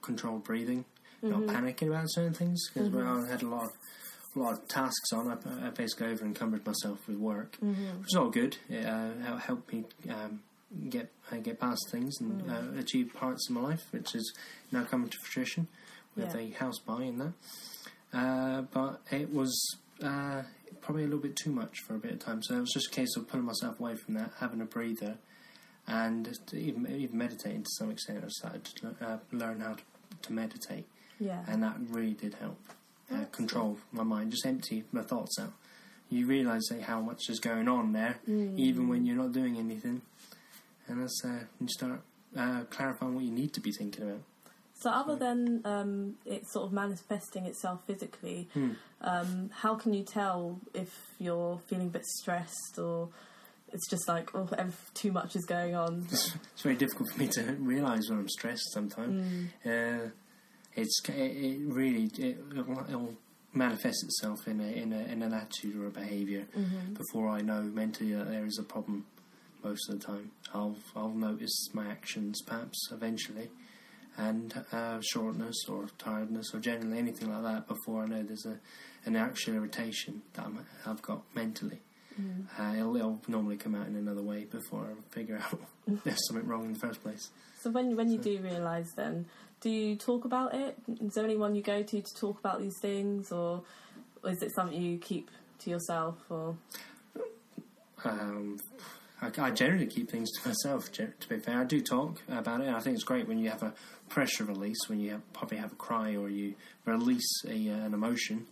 controlled 0.00 0.44
breathing, 0.44 0.86
not 1.20 1.42
panicking 1.42 1.88
about 1.88 2.06
certain 2.06 2.32
things. 2.32 2.58
Because 2.72 2.88
when 2.88 3.06
I 3.06 3.28
had 3.28 3.42
a 3.42 3.46
lot 3.46 3.64
of 3.64 3.72
a 4.34 4.38
lot 4.38 4.54
of 4.54 4.66
tasks 4.68 5.12
on, 5.12 5.28
I, 5.28 5.66
I 5.66 5.68
basically 5.68 6.06
over 6.06 6.24
encumbered 6.24 6.64
myself 6.64 7.06
with 7.06 7.18
work, 7.18 7.58
which 7.60 8.08
is 8.08 8.16
all 8.16 8.30
good. 8.30 8.56
It 8.70 8.86
uh, 8.86 9.36
helped 9.36 9.70
me 9.70 9.84
um, 10.08 10.40
get 10.88 11.10
uh, 11.30 11.36
get 11.36 11.60
past 11.60 11.88
things 11.90 12.20
and 12.20 12.50
uh, 12.50 12.78
achieve 12.78 13.12
parts 13.14 13.48
of 13.48 13.54
my 13.54 13.60
life, 13.62 13.82
which 13.90 14.14
is 14.14 14.32
now 14.70 14.84
coming 14.84 15.08
to 15.08 15.18
fruition 15.18 15.68
with 16.16 16.34
Yeah. 16.34 16.40
a 16.40 16.50
house 16.50 16.78
buy 16.78 17.02
and 17.02 17.20
that. 17.20 17.32
Uh, 18.12 18.62
but 18.72 19.00
it 19.10 19.32
was 19.32 19.76
uh, 20.02 20.42
probably 20.80 21.02
a 21.04 21.06
little 21.06 21.20
bit 21.20 21.36
too 21.36 21.50
much 21.50 21.80
for 21.86 21.94
a 21.94 21.98
bit 21.98 22.12
of 22.12 22.18
time. 22.18 22.42
So 22.42 22.56
it 22.56 22.60
was 22.60 22.70
just 22.72 22.88
a 22.88 22.90
case 22.90 23.16
of 23.16 23.28
pulling 23.28 23.46
myself 23.46 23.80
away 23.80 23.96
from 23.96 24.14
that, 24.14 24.32
having 24.40 24.60
a 24.60 24.64
breather, 24.66 25.16
and 25.86 26.38
even, 26.52 26.86
even 26.94 27.16
meditating 27.18 27.62
to 27.62 27.70
some 27.78 27.90
extent. 27.90 28.24
I 28.24 28.28
started 28.28 28.64
to 28.64 28.96
uh, 29.00 29.18
learn 29.32 29.60
how 29.60 29.74
to, 29.74 29.82
to 30.22 30.32
meditate, 30.32 30.86
Yeah. 31.18 31.42
and 31.48 31.62
that 31.62 31.76
really 31.88 32.12
did 32.14 32.34
help 32.34 32.58
uh, 33.12 33.24
control 33.32 33.78
my 33.92 34.02
mind, 34.02 34.30
just 34.32 34.44
empty 34.46 34.84
my 34.92 35.02
thoughts 35.02 35.38
out. 35.40 35.52
You 36.10 36.26
realise 36.26 36.70
how 36.82 37.00
much 37.00 37.30
is 37.30 37.40
going 37.40 37.68
on 37.68 37.92
there, 37.92 38.18
even 38.26 38.88
when 38.88 39.06
you're 39.06 39.16
not 39.16 39.32
doing 39.32 39.56
anything, 39.56 40.02
and 40.88 41.02
that's 41.02 41.22
uh, 41.24 41.44
you 41.60 41.68
start 41.68 42.00
uh, 42.36 42.64
clarifying 42.70 43.14
what 43.14 43.24
you 43.24 43.30
need 43.32 43.52
to 43.54 43.60
be 43.60 43.72
thinking 43.72 44.04
about. 44.04 44.22
So, 44.80 44.90
other 44.90 45.14
than 45.16 45.60
um, 45.64 46.14
it 46.26 46.42
sort 46.50 46.66
of 46.66 46.72
manifesting 46.72 47.46
itself 47.46 47.80
physically, 47.86 48.48
Hmm. 48.54 48.70
um, 49.00 49.50
how 49.52 49.76
can 49.76 49.92
you 49.92 50.02
tell 50.02 50.58
if 50.74 50.92
you're 51.18 51.60
feeling 51.68 51.86
a 51.86 51.90
bit 51.90 52.04
stressed 52.04 52.78
or 52.78 53.10
it's 53.72 53.88
just 53.88 54.08
like, 54.08 54.34
oh, 54.34 54.48
too 54.94 55.12
much 55.12 55.36
is 55.36 55.44
going 55.44 55.74
on? 55.76 56.06
It's 56.12 56.62
very 56.62 56.74
difficult 56.76 57.10
for 57.12 57.18
me 57.18 57.28
to 57.28 57.42
realise 57.60 58.08
when 58.10 58.18
I'm 58.20 58.28
stressed 58.28 58.72
sometimes. 58.72 59.48
Uh, 59.64 60.10
it's 60.74 61.00
it, 61.08 61.14
it 61.14 61.60
really 61.66 62.04
it, 62.18 62.38
it'll, 62.50 62.84
it'll 62.88 63.14
manifest 63.54 64.02
itself 64.04 64.48
in 64.48 64.60
a, 64.60 64.64
in 64.64 64.92
a 64.92 64.98
in 65.12 65.22
an 65.22 65.32
attitude 65.32 65.76
or 65.76 65.86
a 65.86 65.90
behaviour 65.90 66.44
before 66.94 67.28
I 67.28 67.40
know 67.40 67.62
mentally 67.62 68.12
that 68.14 68.28
there 68.28 68.46
is 68.46 68.58
a 68.58 68.62
problem. 68.64 69.04
Most 69.64 69.88
of 69.88 70.00
the 70.00 70.06
time, 70.06 70.30
I'll 70.52 70.76
I'll 70.96 71.10
notice 71.10 71.68
my 71.72 71.86
actions 71.86 72.42
perhaps 72.42 72.88
eventually, 72.90 73.50
and 74.16 74.64
uh, 74.72 75.00
shortness 75.00 75.56
or 75.68 75.86
tiredness 75.98 76.52
or 76.54 76.60
generally 76.60 76.98
anything 76.98 77.32
like 77.32 77.42
that 77.44 77.68
before 77.68 78.02
I 78.02 78.06
know 78.06 78.22
there's 78.22 78.46
a 78.46 78.58
an 79.04 79.16
actual 79.16 79.54
irritation 79.54 80.22
that 80.34 80.44
I'm, 80.46 80.64
I've 80.86 81.02
got 81.02 81.22
mentally. 81.34 81.80
Uh, 82.58 82.74
it'll, 82.76 82.94
it'll 82.96 83.20
normally 83.26 83.56
come 83.56 83.74
out 83.74 83.86
in 83.86 83.96
another 83.96 84.22
way 84.22 84.44
before 84.44 84.84
I 84.84 85.14
figure 85.14 85.38
out 85.42 85.58
there's 86.04 86.26
something 86.28 86.46
wrong 86.46 86.66
in 86.66 86.74
the 86.74 86.78
first 86.78 87.02
place. 87.02 87.30
So, 87.60 87.70
when, 87.70 87.96
when 87.96 88.10
you 88.10 88.18
do 88.18 88.38
realise, 88.40 88.92
then, 88.96 89.26
do 89.60 89.70
you 89.70 89.96
talk 89.96 90.24
about 90.24 90.54
it? 90.54 90.76
Is 91.00 91.14
there 91.14 91.24
anyone 91.24 91.54
you 91.54 91.62
go 91.62 91.82
to 91.82 92.00
to 92.02 92.14
talk 92.14 92.38
about 92.38 92.60
these 92.60 92.76
things, 92.80 93.32
or, 93.32 93.62
or 94.22 94.30
is 94.30 94.42
it 94.42 94.54
something 94.54 94.80
you 94.80 94.98
keep 94.98 95.30
to 95.60 95.70
yourself? 95.70 96.18
Or 96.28 96.56
Um, 98.04 98.58
I, 99.22 99.30
I 99.40 99.50
generally 99.52 99.86
keep 99.86 100.10
things 100.10 100.30
to 100.32 100.48
myself. 100.48 100.90
To 100.92 101.08
be 101.28 101.38
fair, 101.38 101.60
I 101.60 101.64
do 101.64 101.80
talk 101.80 102.20
about 102.28 102.60
it. 102.60 102.66
and 102.66 102.76
I 102.76 102.80
think 102.80 102.94
it's 102.96 103.04
great 103.04 103.26
when 103.28 103.38
you 103.38 103.48
have 103.50 103.62
a 103.62 103.72
pressure 104.08 104.44
release, 104.44 104.76
when 104.88 105.00
you 105.00 105.12
have, 105.12 105.32
probably 105.32 105.56
have 105.58 105.72
a 105.72 105.76
cry 105.76 106.16
or 106.16 106.28
you 106.28 106.54
release 106.84 107.30
a, 107.48 107.70
uh, 107.70 107.86
an 107.86 107.94
emotion, 107.94 108.46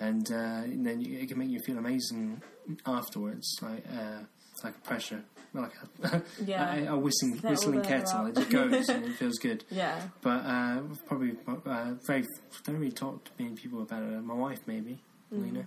and, 0.00 0.26
uh, 0.32 0.62
then 0.66 1.00
you, 1.00 1.18
it 1.18 1.28
can 1.28 1.38
make 1.38 1.50
you 1.50 1.60
feel 1.60 1.78
amazing 1.78 2.40
afterwards, 2.86 3.46
like 3.62 3.84
uh, 3.92 4.20
like 4.64 4.74
a 4.74 4.80
pressure, 4.80 5.22
like 5.52 5.72
a, 6.04 6.22
Yeah. 6.44 6.74
a, 6.74 6.94
a 6.94 6.98
whistling, 6.98 7.34
whistling 7.42 7.82
kettle. 7.82 8.26
It 8.26 8.36
just 8.36 8.50
goes 8.50 8.88
and 8.94 9.04
it 9.04 9.12
feels 9.16 9.38
good. 9.38 9.64
yeah, 9.70 10.00
But 10.22 10.44
uh, 10.46 10.80
probably 11.06 11.36
uh, 11.46 11.92
very 12.06 12.24
don't 12.64 12.78
really 12.78 12.90
talk 12.90 13.24
to 13.24 13.30
many 13.38 13.54
people 13.54 13.82
about 13.82 14.02
it. 14.02 14.24
My 14.24 14.34
wife 14.34 14.60
maybe, 14.66 14.98
you 15.30 15.52
know, 15.52 15.66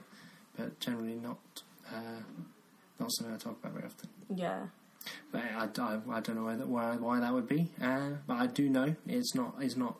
but 0.57 0.79
generally 0.79 1.15
not 1.15 1.37
uh, 1.93 2.21
not 2.99 3.09
something 3.13 3.35
I 3.35 3.37
talk 3.37 3.57
about 3.59 3.73
very 3.73 3.85
often. 3.85 4.09
yeah, 4.35 4.67
But 5.31 5.41
I, 5.43 5.63
I, 5.81 5.99
I 6.17 6.19
don't 6.19 6.35
know 6.35 6.43
why 6.43 6.55
that, 6.55 6.67
why, 6.67 6.95
why 6.97 7.19
that 7.19 7.33
would 7.33 7.47
be. 7.47 7.71
Uh, 7.81 8.11
but 8.27 8.33
I 8.35 8.47
do 8.47 8.69
know 8.69 8.95
it's 9.07 9.33
not 9.35 9.55
it's 9.59 9.77
not 9.77 9.95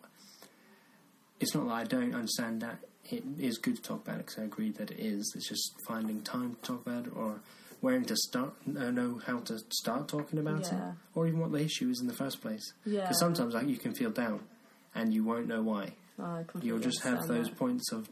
it's 1.40 1.56
not 1.56 1.66
that 1.68 1.74
I 1.74 1.84
don't 1.86 2.14
understand 2.14 2.62
that 2.62 2.80
it 3.10 3.24
is 3.40 3.58
good 3.58 3.78
to 3.78 3.82
talk 3.82 4.04
about 4.06 4.20
it 4.20 4.26
because 4.26 4.40
I 4.40 4.44
agree 4.44 4.72
that 4.72 4.92
it 4.92 5.00
is. 5.00 5.32
It's 5.36 5.48
just 5.48 5.74
finding 5.88 6.22
time 6.22 6.58
to 6.62 6.68
talk 6.68 6.86
about 6.86 7.08
it 7.08 7.14
or 7.16 7.40
where 7.82 8.00
to 8.00 8.16
start 8.16 8.54
uh, 8.78 8.92
know 8.92 9.22
how 9.26 9.40
to 9.40 9.58
start 9.70 10.08
talking 10.10 10.38
about 10.40 10.62
Yeah. 10.72 10.90
it 10.90 10.96
or 11.16 11.28
even 11.28 11.40
what 11.40 11.52
the 11.52 11.60
issue 11.62 11.90
is 11.90 12.02
in 12.02 12.08
the 12.08 12.14
first 12.14 12.42
place. 12.42 12.74
yeah. 12.86 13.02
Because 13.02 13.20
sometimes 13.20 13.54
like, 13.54 13.68
you 13.70 13.78
can 13.78 13.94
feel 13.94 14.10
down 14.12 14.42
and 14.94 15.14
you 15.14 15.24
won't 15.24 15.48
know 15.48 15.62
why. 15.62 15.94
I 16.22 16.44
You'll 16.62 16.80
just 16.80 17.02
have 17.04 17.26
those 17.28 17.48
that. 17.48 17.58
points 17.58 17.94
of 17.94 18.10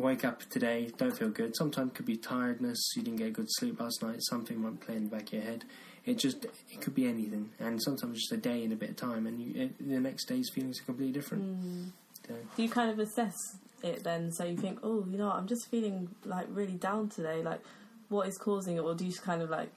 wake 0.00 0.24
up 0.24 0.48
today, 0.50 0.90
don't 0.96 1.16
feel 1.16 1.28
good. 1.28 1.56
Sometimes 1.56 1.90
it 1.90 1.94
could 1.94 2.06
be 2.06 2.16
tiredness, 2.16 2.92
you 2.96 3.02
didn't 3.02 3.18
get 3.18 3.32
good 3.32 3.50
sleep 3.50 3.80
last 3.80 4.02
night, 4.02 4.16
something 4.20 4.60
might 4.60 4.80
play 4.80 4.96
in 4.96 5.04
the 5.04 5.10
back 5.10 5.28
of 5.28 5.32
your 5.34 5.42
head. 5.42 5.64
It 6.04 6.18
just 6.18 6.44
it 6.44 6.80
could 6.80 6.94
be 6.94 7.06
anything, 7.06 7.50
and 7.58 7.80
sometimes 7.82 8.20
just 8.20 8.32
a 8.32 8.36
day 8.36 8.64
and 8.64 8.72
a 8.72 8.76
bit 8.76 8.90
of 8.90 8.96
time, 8.96 9.26
and 9.26 9.40
you, 9.40 9.64
it, 9.64 9.78
the 9.78 10.00
next 10.00 10.24
day's 10.24 10.50
feelings 10.50 10.80
are 10.80 10.84
completely 10.84 11.12
different. 11.12 11.44
Mm. 11.44 11.92
So, 12.26 12.34
Do 12.56 12.62
you 12.62 12.70
kind 12.70 12.90
of 12.90 12.98
assess 12.98 13.34
it 13.82 14.02
then? 14.02 14.32
So 14.32 14.44
you 14.44 14.56
think, 14.56 14.78
oh, 14.82 15.04
you 15.10 15.18
know, 15.18 15.26
what, 15.26 15.36
I'm 15.36 15.46
just 15.46 15.70
feeling 15.70 16.08
like 16.24 16.46
really 16.48 16.74
down 16.74 17.10
today. 17.10 17.42
Like, 17.42 17.60
what 18.08 18.26
is 18.28 18.38
causing 18.38 18.76
it, 18.76 18.80
or 18.80 18.94
do 18.94 19.04
you 19.04 19.10
just 19.10 19.22
kind 19.22 19.42
of 19.42 19.50
like 19.50 19.70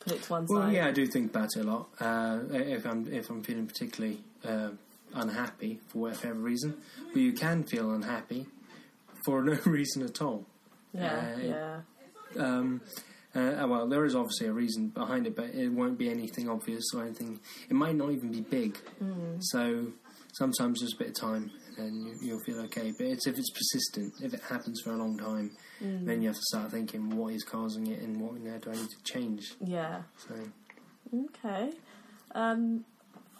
put 0.00 0.14
it 0.14 0.22
to 0.24 0.32
one 0.32 0.46
well, 0.48 0.62
side? 0.62 0.74
yeah, 0.74 0.88
I 0.88 0.90
do 0.90 1.06
think 1.06 1.30
about 1.30 1.50
it 1.56 1.60
a 1.60 1.70
lot. 1.70 1.88
Uh, 2.00 2.40
if 2.50 2.84
I'm 2.84 3.06
if 3.12 3.30
I'm 3.30 3.42
feeling 3.44 3.66
particularly 3.68 4.18
uh, 4.44 4.70
unhappy 5.14 5.78
for 5.88 5.98
whatever 5.98 6.34
reason, 6.34 6.76
but 7.12 7.20
you 7.20 7.32
can 7.32 7.62
feel 7.62 7.92
unhappy 7.92 8.46
for 9.28 9.42
no 9.42 9.58
reason 9.66 10.02
at 10.02 10.22
all. 10.22 10.46
yeah, 10.94 11.34
Uh, 11.36 11.38
yeah, 11.38 11.80
Um, 12.42 12.80
uh, 13.34 13.66
well, 13.68 13.86
there 13.86 14.04
is 14.06 14.14
obviously 14.14 14.46
a 14.46 14.52
reason 14.52 14.88
behind 14.88 15.26
it, 15.26 15.36
but 15.36 15.50
it 15.50 15.68
won't 15.68 15.98
be 15.98 16.08
anything 16.08 16.48
obvious 16.48 16.84
or 16.94 17.02
anything. 17.04 17.38
It 17.68 17.74
might 17.74 17.94
not 17.94 18.10
even 18.12 18.30
be 18.32 18.40
big. 18.40 18.78
So 19.40 19.92
sometimes 20.32 20.80
there's 20.80 20.94
a 20.94 20.98
bit 20.98 21.08
of 21.08 21.14
time, 21.14 21.50
and 21.76 22.06
you, 22.06 22.14
you'll 22.22 22.40
feel 22.46 22.60
okay. 22.60 22.92
But 22.96 23.06
it's 23.06 23.26
if 23.26 23.36
it's 23.38 23.50
persistent, 23.50 24.14
if 24.22 24.32
it 24.34 24.40
happens 24.48 24.80
for 24.82 24.92
a 24.92 24.96
long 24.96 25.18
time, 25.18 25.50
then 25.80 26.22
you 26.22 26.28
have 26.28 26.36
to 26.36 26.42
start 26.52 26.70
thinking 26.70 27.10
what 27.16 27.34
is 27.34 27.44
causing 27.44 27.86
it 27.88 28.00
and 28.00 28.18
what 28.20 28.40
now 28.40 28.56
do 28.56 28.70
I 28.70 28.74
need 28.76 28.88
to 28.88 29.02
change. 29.12 29.42
yeah. 29.60 30.02
So 30.26 30.34
Okay. 31.14 31.72
Um, 32.34 32.84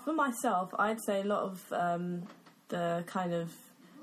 for 0.05 0.13
myself, 0.13 0.71
I'd 0.79 1.01
say 1.07 1.21
a 1.23 1.25
lot 1.25 1.43
of 1.45 1.73
um, 1.73 2.23
the 2.69 3.05
kind 3.07 3.33
of 3.35 3.53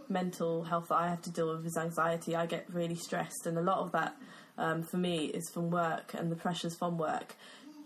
mental 0.10 0.64
health 0.64 0.88
that 0.90 0.96
I 0.96 1.10
have 1.10 1.22
to 1.24 1.32
deal 1.32 1.56
with 1.56 1.66
is 1.66 1.78
anxiety. 1.78 2.36
I 2.36 2.46
get 2.46 2.66
really 2.72 2.96
stressed, 2.96 3.46
and 3.46 3.58
a 3.58 3.62
lot 3.62 3.80
of 3.80 3.92
that 3.94 4.16
um, 4.58 4.84
for 4.84 4.98
me 4.98 5.26
is 5.26 5.50
from 5.50 5.70
work 5.70 6.14
and 6.14 6.32
the 6.32 6.36
pressures 6.36 6.76
from 6.76 6.98
work. 6.98 7.36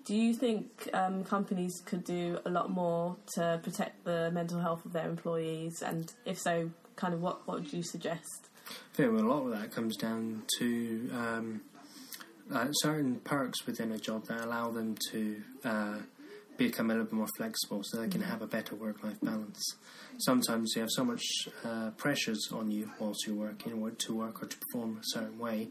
Do 0.06 0.16
you 0.16 0.34
think 0.34 0.90
um, 0.94 1.24
companies 1.24 1.82
could 1.86 2.04
do 2.04 2.40
a 2.46 2.50
lot 2.50 2.72
more 2.72 3.18
to 3.36 3.60
protect 3.62 4.06
the 4.06 4.32
mental 4.32 4.60
health 4.60 4.86
of 4.86 4.94
their 4.94 5.08
employees? 5.08 5.84
And 5.84 6.12
if 6.26 6.40
so, 6.40 6.72
kind 6.96 7.14
of 7.14 7.22
what, 7.22 7.48
what 7.48 7.62
would 7.62 7.74
you 7.74 7.84
suggest? 7.84 8.50
I 8.68 8.96
think 8.96 9.12
a 9.12 9.22
lot 9.22 9.46
of 9.46 9.52
that 9.52 9.72
comes 9.72 9.96
down 9.98 10.44
to 10.58 11.10
um, 11.14 11.62
uh, 12.52 12.72
certain 12.72 13.20
perks 13.24 13.66
within 13.66 13.92
a 13.92 13.98
job 13.98 14.26
that 14.28 14.42
allow 14.42 14.72
them 14.72 14.96
to 15.12 15.42
uh, 15.64 15.98
become 16.60 16.92
a 16.92 16.94
little 16.94 17.06
bit 17.06 17.14
more 17.14 17.28
flexible 17.38 17.82
so 17.84 18.00
they 18.00 18.08
can 18.08 18.22
have 18.22 18.42
a 18.42 18.48
better 18.48 18.76
work 18.76 19.04
life 19.04 19.20
balance. 19.22 19.76
Sometimes 20.20 20.74
you 20.76 20.82
have 20.82 20.92
so 20.92 21.04
much 21.04 21.24
uh, 21.64 21.92
pressures 21.92 22.50
on 22.52 22.70
you 22.70 22.92
whilst 23.00 23.26
you're 23.26 23.36
working 23.36 23.74
or 23.74 23.92
to 23.92 24.16
work 24.16 24.44
or 24.44 24.46
to 24.46 24.58
perform 24.58 24.98
a 24.98 25.04
certain 25.04 25.40
way, 25.40 25.70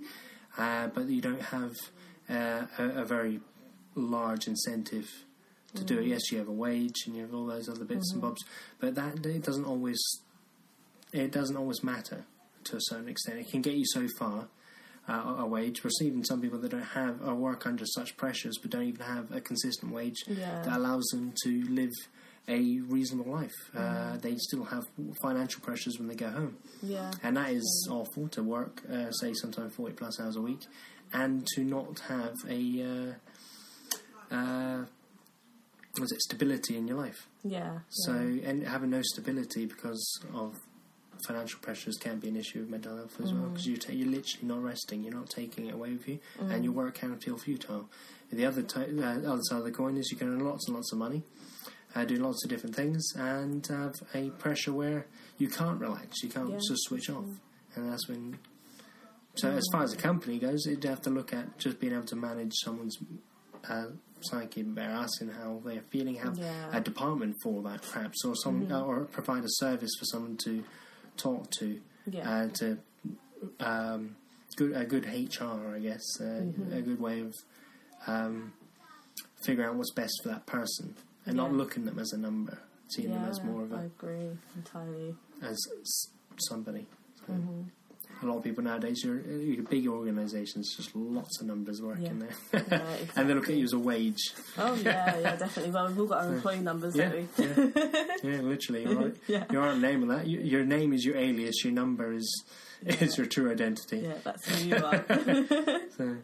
uh, 0.57 0.89
but 0.89 1.09
you 1.09 1.21
don't 1.21 1.43
have 1.43 1.75
uh, 2.29 2.67
a, 2.79 3.03
a 3.03 3.05
very 3.05 3.41
large 3.95 4.47
incentive 4.49 5.09
to 5.75 5.85
do 5.85 5.99
it. 5.99 6.07
Yes, 6.07 6.33
you 6.33 6.39
have 6.39 6.49
a 6.49 6.53
wage 6.53 7.05
and 7.07 7.15
you 7.15 7.23
have 7.23 7.35
all 7.35 7.47
those 7.47 7.69
other 7.69 7.85
bits 7.85 8.11
and 8.13 8.23
bobs, 8.23 8.43
but 8.81 8.95
that 8.95 9.25
it 9.27 9.45
doesn't 9.45 9.67
always 9.67 10.01
it 11.13 11.31
doesn't 11.33 11.57
always 11.57 11.83
matter 11.83 12.25
to 12.65 12.77
a 12.77 12.81
certain 12.81 13.09
extent. 13.09 13.39
It 13.39 13.51
can 13.51 13.63
get 13.63 13.75
you 13.75 13.87
so 13.87 14.07
far 14.19 14.49
uh, 15.09 15.37
a 15.39 15.47
wage. 15.47 15.83
We're 15.83 15.91
seeing 15.99 16.23
some 16.25 16.41
people 16.41 16.59
that 16.59 16.71
don't 16.71 16.83
have 16.83 17.21
or 17.27 17.35
work 17.35 17.67
under 17.67 17.85
such 17.87 18.17
pressures, 18.17 18.59
but 18.61 18.71
don't 18.71 18.85
even 18.85 19.05
have 19.07 19.33
a 19.33 19.41
consistent 19.41 19.93
wage 19.93 20.25
Yeah. 20.27 20.63
that 20.63 20.77
allows 20.77 21.05
them 21.07 21.33
to 21.45 21.63
live 21.69 21.93
a 22.47 22.81
reasonable 22.81 23.31
life. 23.33 23.55
Uh, 23.77 24.17
they 24.19 24.35
still 24.37 24.65
have 24.65 24.85
financial 25.23 25.61
pressures 25.63 25.99
when 25.99 26.09
they 26.09 26.15
go 26.15 26.31
home, 26.31 26.57
Yeah. 26.83 27.11
and 27.23 27.37
that 27.37 27.51
is 27.53 27.89
awful 27.91 28.29
to 28.29 28.43
work, 28.43 28.83
uh, 28.91 29.11
say, 29.13 29.33
sometimes 29.35 29.75
forty 29.75 29.95
plus 29.95 30.19
hours 30.21 30.37
a 30.37 30.41
week, 30.41 30.67
and 31.13 31.47
to 31.55 31.65
not 31.65 32.01
have 32.09 32.35
a 32.49 33.17
uh, 34.31 34.35
uh, 34.35 34.85
was 36.01 36.13
it 36.13 36.21
stability 36.21 36.77
in 36.77 36.87
your 36.87 36.97
life. 36.97 37.27
Yeah. 37.43 37.81
So, 37.89 38.13
and 38.13 38.63
having 38.67 38.91
no 38.91 39.03
stability 39.03 39.67
because 39.67 40.21
of 40.35 40.55
financial 41.27 41.59
pressures 41.61 41.97
can 41.97 42.19
be 42.19 42.29
an 42.29 42.37
issue 42.37 42.61
with 42.61 42.71
mental 42.71 42.97
health 42.97 43.21
as 43.21 43.33
well 43.33 43.49
because 43.49 43.67
you 43.67 43.77
ta- 43.77 43.93
you're 43.93 44.09
literally 44.09 44.47
not 44.47 44.63
resting, 44.63 45.03
you're 45.03 45.15
not 45.15 45.29
taking 45.31 45.67
it 45.67 45.75
away 45.75 45.93
with 45.93 46.09
you, 46.09 46.19
and 46.41 46.65
your 46.65 46.73
work 46.73 46.95
can 46.97 47.17
feel 47.19 47.37
futile. 47.39 47.89
The 48.33 48.45
other 48.45 48.63
ty- 48.63 48.85
uh, 48.99 49.21
other 49.33 49.43
side 49.43 49.59
of 49.59 49.65
the 49.65 49.71
coin 49.73 49.97
is 49.97 50.11
you 50.11 50.17
can 50.19 50.29
earn 50.29 50.41
lots 50.45 50.67
and 50.67 50.77
lots 50.77 50.93
of 50.93 50.99
money, 50.99 51.23
uh, 51.95 52.05
do 52.05 52.17
lots 52.17 52.45
of 52.45 52.51
different 52.51 52.77
things, 52.77 53.05
and 53.17 53.67
have 53.69 53.95
a 54.15 54.31
pressure 54.31 54.73
where 54.73 55.07
you 55.39 55.49
can't 55.49 55.81
relax, 55.81 56.23
you 56.23 56.29
can't 56.29 56.51
Yeah, 56.51 56.57
just 56.59 56.85
switch 56.85 57.09
off, 57.11 57.25
and 57.75 57.91
that's 57.91 58.09
when. 58.09 58.39
So 59.37 59.51
as 59.51 59.65
far 59.71 59.85
as 59.85 59.93
the 59.93 59.97
company 59.97 60.39
goes, 60.39 60.67
you'd 60.67 60.83
have 60.85 61.01
to 61.03 61.11
look 61.11 61.33
at 61.33 61.59
just 61.59 61.79
being 61.79 61.93
able 61.93 62.07
to 62.07 62.17
manage 62.17 62.53
someone's 62.65 62.99
uh, 63.69 63.87
psyche 64.21 64.63
better 64.65 64.91
asking 64.93 65.29
how 65.29 65.61
they're 65.65 65.81
feeling, 65.91 66.17
have 66.17 66.37
Yeah. 66.37 66.71
a 66.77 66.81
department 66.81 67.37
for 67.43 67.63
that 67.63 67.83
perhaps, 67.83 68.25
or 68.25 68.35
some 68.35 68.71
or 68.73 69.05
provide 69.05 69.45
a 69.45 69.49
service 69.49 69.91
for 69.99 70.05
someone 70.07 70.37
to 70.39 70.65
talk 71.19 71.51
to, 71.59 71.81
Yeah. 72.11 72.31
uh, 72.31 72.49
to 72.55 72.79
um, 73.61 74.17
good 74.57 74.73
a 74.75 74.85
good 74.85 75.05
HR, 75.05 75.75
I 75.75 75.79
guess, 75.81 76.03
uh, 76.21 76.43
a 76.73 76.81
good 76.81 77.01
way 77.01 77.21
of 77.21 77.35
um, 78.07 78.53
figuring 79.45 79.69
out 79.69 79.77
what's 79.77 79.93
best 79.93 80.13
for 80.23 80.31
that 80.31 80.47
person, 80.47 80.95
and 81.27 81.37
not 81.37 81.53
looking 81.53 81.83
at 81.85 81.91
them 81.91 81.99
as 81.99 82.13
a 82.13 82.19
number, 82.19 82.59
seeing 82.91 83.13
them 83.13 83.25
as 83.25 83.43
more 83.45 83.63
of 83.65 83.73
I 83.73 83.83
a 83.83 83.87
agree 83.87 84.31
entirely. 84.57 85.15
as 85.43 85.59
s- 85.83 86.09
somebody. 86.49 86.87
So 87.27 87.33
Mm-hmm. 87.35 87.63
A 88.21 88.27
lot 88.27 88.39
of 88.39 88.43
people 88.45 88.65
nowadays, 88.65 89.03
you're, 89.05 89.21
you're 89.21 89.63
big 89.63 89.87
organisations, 89.87 90.75
just 90.77 90.91
lots 90.97 91.41
of 91.41 91.47
numbers 91.47 91.81
working 91.81 92.19
there, 92.19 92.63
Yeah, 92.69 92.97
and 93.17 93.29
they 93.29 93.35
look 93.35 93.49
at 93.49 93.55
you 93.55 93.65
as 93.65 93.73
a 93.73 93.79
wage. 93.79 94.33
Oh 94.57 94.75
yeah, 94.75 95.19
yeah, 95.19 95.37
definitely. 95.37 95.71
Well, 95.71 95.87
we've 95.89 96.01
all 96.01 96.07
got 96.07 96.25
our 96.25 96.35
employee 96.35 96.59
numbers, 96.59 96.97
Yeah, 96.97 97.11
don't 97.11 97.39
we? 97.39 97.45
yeah, 97.45 98.07
yeah, 98.25 98.41
literally. 98.41 98.83
You're 98.83 98.95
right. 98.97 99.17
Yeah. 99.29 99.45
You 99.53 99.61
aren't 99.61 99.81
naming 99.81 100.09
that. 100.09 100.27
You, 100.27 100.41
your 100.41 100.65
name 100.65 100.93
is 100.93 101.05
your 101.05 101.17
alias. 101.17 101.63
Your 101.63 101.73
number 101.73 102.13
is 102.13 102.45
is 102.85 103.17
your 103.17 103.27
true 103.27 103.53
identity. 103.53 103.99
Yeah, 103.99 104.15
that's 104.25 104.49
who 104.49 104.69
you 104.69 104.77
are. 104.77 105.05
So, 105.97 106.17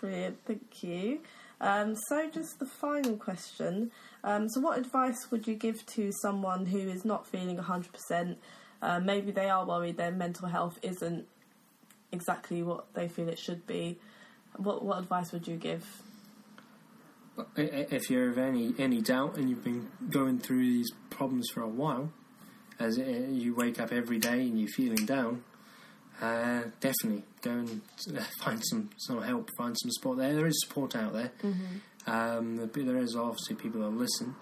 Brilliant, 0.00 0.38
thank 0.46 0.82
you. 0.82 1.20
Um, 1.60 1.96
so, 2.08 2.30
just 2.30 2.58
the 2.60 2.66
final 2.66 3.16
question. 3.16 3.90
Um, 4.22 4.48
so, 4.48 4.60
what 4.60 4.78
advice 4.78 5.30
would 5.30 5.46
you 5.48 5.54
give 5.56 5.84
to 5.86 6.12
someone 6.22 6.66
who 6.66 6.78
is 6.78 7.04
not 7.04 7.26
feeling 7.26 7.56
100%? 7.56 8.36
Uh, 8.80 9.00
maybe 9.00 9.30
they 9.32 9.50
are 9.50 9.64
worried 9.66 9.96
their 9.96 10.10
mental 10.12 10.48
health 10.48 10.78
isn't 10.82 11.26
exactly 12.12 12.62
what 12.62 12.92
they 12.94 13.08
feel 13.08 13.28
it 13.28 13.38
should 13.38 13.66
be. 13.66 13.98
What, 14.56 14.84
what 14.84 14.98
advice 14.98 15.32
would 15.32 15.46
you 15.48 15.56
give? 15.56 15.84
if 17.56 18.10
you're 18.10 18.28
of 18.30 18.38
any 18.38 18.74
any 18.78 19.00
doubt 19.00 19.36
and 19.36 19.48
you've 19.48 19.62
been 19.62 19.88
going 20.10 20.38
through 20.38 20.58
these 20.62 20.90
problems 21.10 21.48
for 21.52 21.60
a 21.62 21.68
while, 21.68 22.10
as 22.80 22.98
you 22.98 23.54
wake 23.54 23.78
up 23.80 23.92
every 23.92 24.18
day 24.18 24.40
and 24.42 24.58
you're 24.58 24.68
feeling 24.70 25.06
down, 25.06 25.44
uh, 26.20 26.62
definitely 26.80 27.22
go 27.42 27.52
and 27.52 27.80
uh, 28.16 28.20
find 28.40 28.60
some 28.64 28.90
some 28.96 29.22
help, 29.22 29.50
find 29.56 29.76
some 29.80 29.90
support. 29.92 30.18
There, 30.18 30.34
there 30.34 30.46
is 30.46 30.60
support 30.66 30.96
out 30.96 31.12
there. 31.12 31.30
Um, 32.06 32.56
there- 32.56 32.66
there 32.84 32.96
is 32.98 33.14
obviously 33.14 33.54
people 33.56 33.82
that 33.82 33.90
listen. 33.90 34.34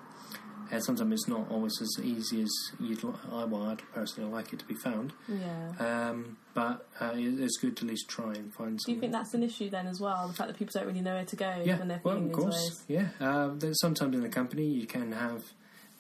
And 0.71 0.85
sometimes 0.85 1.13
it's 1.13 1.29
not 1.29 1.51
always 1.51 1.81
as 1.81 2.05
easy 2.05 2.43
as 2.43 2.51
you'd. 2.81 3.05
li- 3.05 3.13
I 3.31 3.45
well, 3.45 3.65
I'd 3.65 3.83
personally 3.93 4.31
like 4.31 4.53
it 4.53 4.59
to 4.61 4.65
be 4.65 4.75
found. 4.75 5.13
Yeah. 5.29 5.71
Um, 5.79 6.37
but 6.55 6.87
uh, 7.01 7.13
it- 7.15 7.41
it's 7.41 7.57
good 7.59 7.77
to 7.79 7.85
at 7.85 7.91
least 7.91 8.09
try 8.09 8.33
and 8.35 8.53
find. 8.55 8.81
Some. 8.81 8.93
Do 8.93 8.95
you 8.95 9.01
think 9.01 9.13
that's 9.13 9.35
an 9.35 9.43
issue 9.43 9.71
then 9.71 9.87
as 9.87 10.01
well? 10.01 10.27
The 10.29 10.35
fact 10.35 10.49
that 10.49 10.59
people 10.59 10.73
don't 10.75 10.87
really 10.89 11.03
know 11.03 11.15
where 11.15 11.25
to 11.25 11.37
go 11.37 11.63
yeah, 11.65 11.79
when 11.79 11.89
they're 11.89 12.01
well, 12.03 12.17
of 12.17 12.33
course, 12.33 12.85
yeah. 12.89 13.09
Uh, 13.21 13.51
sometimes 13.73 14.15
in 14.15 14.23
the 14.23 14.29
company 14.29 14.65
you 14.67 14.87
can 14.87 15.13
have 15.13 15.43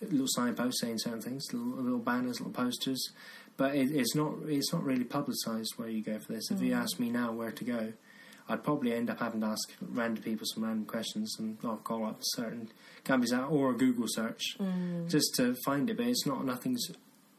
little 0.00 0.26
signposts 0.28 0.80
saying 0.80 0.99
certain 0.99 1.23
things, 1.23 1.44
little, 1.52 1.82
little 1.82 1.99
banners, 1.99 2.40
little 2.40 2.52
posters, 2.52 3.11
but 3.56 3.75
it, 3.75 3.90
it's 3.90 4.14
not 4.14 4.35
it's 4.46 4.73
not 4.73 4.82
really 4.85 5.04
publicised 5.04 5.75
where 5.76 5.88
you 5.88 6.02
go 6.02 6.18
for 6.18 6.32
this. 6.32 6.50
If 6.50 6.61
you 6.61 6.75
ask 6.75 6.99
me 6.99 7.08
now 7.11 7.32
where 7.32 7.52
to 7.52 7.64
go, 7.64 7.92
I'd 8.48 8.62
probably 8.62 8.92
end 8.92 9.10
up 9.10 9.18
having 9.18 9.40
to 9.40 9.48
ask 9.48 9.72
random 9.80 10.22
people 10.22 10.46
some 10.46 10.64
random 10.64 10.86
questions 10.86 11.34
and 11.38 11.58
I'll 11.64 11.76
call 11.78 12.04
up 12.06 12.18
certain 12.20 12.70
companies 13.04 13.32
out 13.32 13.50
or 13.50 13.70
a 13.70 13.74
Google 13.74 14.06
search 14.08 14.56
just 15.08 15.34
to 15.36 15.54
find 15.64 15.90
it. 15.90 15.96
But 15.96 16.06
it's 16.06 16.26
not 16.26 16.44
nothing's 16.44 16.86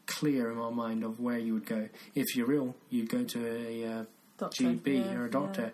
clear 0.06 0.50
in 0.50 0.58
my 0.58 0.70
mind 0.70 1.04
of 1.04 1.20
where 1.20 1.38
you 1.38 1.54
would 1.54 1.66
go. 1.66 1.88
If 2.14 2.34
you're 2.36 2.52
ill, 2.52 2.74
you'd 2.90 3.08
go 3.08 3.24
to 3.24 3.46
a 3.46 3.86
uh, 4.00 4.04
Doctor, 4.38 4.64
GP 4.64 5.10
yeah, 5.10 5.16
or 5.18 5.26
a 5.26 5.30
doctor. 5.30 5.72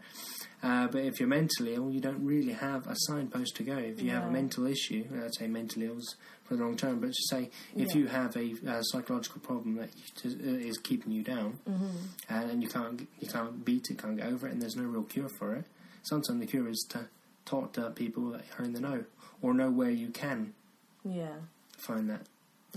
Uh, 0.62 0.86
but 0.88 1.02
if 1.02 1.20
you're 1.20 1.28
mentally 1.28 1.74
ill, 1.74 1.90
you 1.90 2.00
don't 2.00 2.24
really 2.24 2.52
have 2.54 2.86
a 2.86 2.94
signpost 2.96 3.54
to 3.56 3.62
go. 3.62 3.76
If 3.76 4.00
you 4.00 4.10
have 4.12 4.24
a 4.24 4.30
mental 4.30 4.66
issue, 4.66 5.04
I'd 5.22 5.34
say 5.34 5.46
mental 5.46 5.82
illness 5.82 6.14
for 6.44 6.56
the 6.56 6.64
long 6.64 6.74
term, 6.76 7.00
but 7.00 7.08
to 7.08 7.22
say 7.28 7.50
if 7.76 7.94
Yeah. 7.94 8.00
you 8.00 8.06
have 8.08 8.34
a, 8.36 8.54
uh 8.66 8.80
psychological 8.82 9.40
problem 9.42 9.76
that 9.76 9.90
uh, 10.24 10.28
is 10.68 10.78
keeping 10.78 11.12
you 11.12 11.22
down, 11.22 11.58
Mm-hmm. 11.68 11.96
uh, 12.34 12.50
and 12.50 12.62
you 12.62 12.68
can't 12.68 13.06
you 13.20 13.28
can't 13.28 13.62
beat 13.64 13.90
it, 13.90 13.98
can't 13.98 14.16
get 14.16 14.26
over 14.26 14.46
it, 14.48 14.52
and 14.52 14.62
there's 14.62 14.76
no 14.76 14.84
real 14.84 15.02
cure 15.04 15.28
for 15.38 15.54
it. 15.54 15.66
Sometimes 16.02 16.40
the 16.40 16.46
cure 16.46 16.68
is 16.68 16.84
to 16.90 17.08
talk 17.44 17.74
to 17.74 17.90
people 17.90 18.30
that 18.30 18.44
are 18.58 18.64
in 18.64 18.72
the 18.72 18.80
know 18.80 19.04
or 19.42 19.52
know 19.52 19.70
where 19.70 19.90
you 19.90 20.08
can 20.08 20.54
Yeah. 21.04 21.36
find 21.76 22.08
that 22.08 22.22